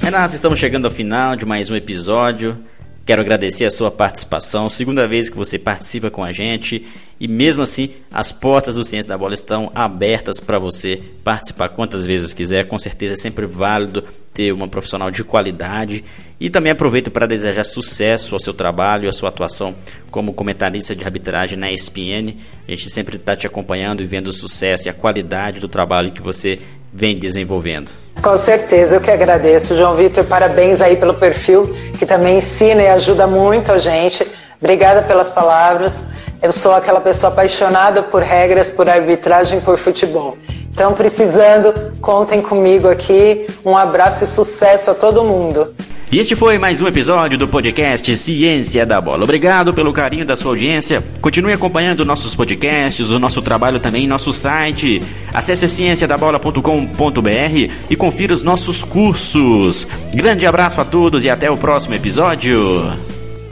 Renato, 0.00 0.34
estamos 0.34 0.58
chegando 0.58 0.84
ao 0.84 0.90
final 0.90 1.34
de 1.34 1.44
mais 1.44 1.70
um 1.70 1.76
episódio. 1.76 2.56
Quero 3.04 3.22
agradecer 3.22 3.64
a 3.64 3.70
sua 3.70 3.88
participação, 3.88 4.68
segunda 4.68 5.06
vez 5.06 5.30
que 5.30 5.36
você 5.36 5.60
participa 5.60 6.10
com 6.10 6.24
a 6.24 6.32
gente 6.32 6.84
e 7.20 7.28
mesmo 7.28 7.62
assim 7.62 7.90
as 8.12 8.32
portas 8.32 8.74
do 8.74 8.84
Ciência 8.84 9.08
da 9.08 9.16
Bola 9.16 9.34
estão 9.34 9.70
abertas 9.72 10.40
para 10.40 10.58
você 10.58 11.00
participar 11.22 11.68
quantas 11.68 12.04
vezes 12.04 12.34
quiser. 12.34 12.66
Com 12.66 12.78
certeza 12.80 13.14
é 13.14 13.16
sempre 13.16 13.46
válido 13.46 14.02
ter 14.36 14.52
uma 14.52 14.68
profissional 14.68 15.10
de 15.10 15.24
qualidade 15.24 16.04
e 16.38 16.50
também 16.50 16.70
aproveito 16.70 17.10
para 17.10 17.26
desejar 17.26 17.64
sucesso 17.64 18.34
ao 18.34 18.38
seu 18.38 18.52
trabalho 18.52 19.08
à 19.08 19.12
sua 19.12 19.30
atuação 19.30 19.74
como 20.10 20.34
comentarista 20.34 20.94
de 20.94 21.02
arbitragem 21.02 21.58
na 21.58 21.72
ESPN. 21.72 22.36
A 22.68 22.72
gente 22.72 22.90
sempre 22.90 23.16
está 23.16 23.34
te 23.34 23.46
acompanhando 23.46 24.02
e 24.02 24.06
vendo 24.06 24.26
o 24.26 24.32
sucesso 24.34 24.88
e 24.88 24.90
a 24.90 24.92
qualidade 24.92 25.58
do 25.58 25.68
trabalho 25.68 26.12
que 26.12 26.20
você 26.20 26.58
vem 26.92 27.18
desenvolvendo. 27.18 27.90
Com 28.20 28.36
certeza, 28.36 28.96
eu 28.96 29.00
que 29.00 29.10
agradeço, 29.10 29.74
João 29.74 29.96
Vitor. 29.96 30.24
Parabéns 30.24 30.82
aí 30.82 30.96
pelo 30.96 31.14
perfil, 31.14 31.74
que 31.98 32.04
também 32.04 32.36
ensina 32.36 32.82
e 32.82 32.88
ajuda 32.88 33.26
muito 33.26 33.72
a 33.72 33.78
gente. 33.78 34.26
Obrigada 34.60 35.00
pelas 35.02 35.30
palavras. 35.30 36.04
Eu 36.46 36.52
sou 36.52 36.76
aquela 36.76 37.00
pessoa 37.00 37.32
apaixonada 37.32 38.04
por 38.04 38.22
regras, 38.22 38.70
por 38.70 38.88
arbitragem, 38.88 39.60
por 39.60 39.76
futebol. 39.76 40.38
Então, 40.72 40.92
precisando, 40.92 41.74
contem 42.00 42.40
comigo 42.40 42.86
aqui. 42.86 43.48
Um 43.64 43.76
abraço 43.76 44.22
e 44.22 44.28
sucesso 44.28 44.92
a 44.92 44.94
todo 44.94 45.24
mundo. 45.24 45.74
E 46.12 46.20
este 46.20 46.36
foi 46.36 46.56
mais 46.56 46.80
um 46.80 46.86
episódio 46.86 47.36
do 47.36 47.48
podcast 47.48 48.16
Ciência 48.16 48.86
da 48.86 49.00
Bola. 49.00 49.24
Obrigado 49.24 49.74
pelo 49.74 49.92
carinho 49.92 50.24
da 50.24 50.36
sua 50.36 50.52
audiência. 50.52 51.02
Continue 51.20 51.52
acompanhando 51.52 52.04
nossos 52.04 52.32
podcasts, 52.32 53.10
o 53.10 53.18
nosso 53.18 53.42
trabalho 53.42 53.80
também 53.80 54.06
nosso 54.06 54.32
site. 54.32 55.02
Acesse 55.34 55.68
cienciadabola.com.br 55.68 57.72
e 57.90 57.96
confira 57.96 58.32
os 58.32 58.44
nossos 58.44 58.84
cursos. 58.84 59.88
Grande 60.14 60.46
abraço 60.46 60.80
a 60.80 60.84
todos 60.84 61.24
e 61.24 61.28
até 61.28 61.50
o 61.50 61.56
próximo 61.56 61.96
episódio. 61.96 63.15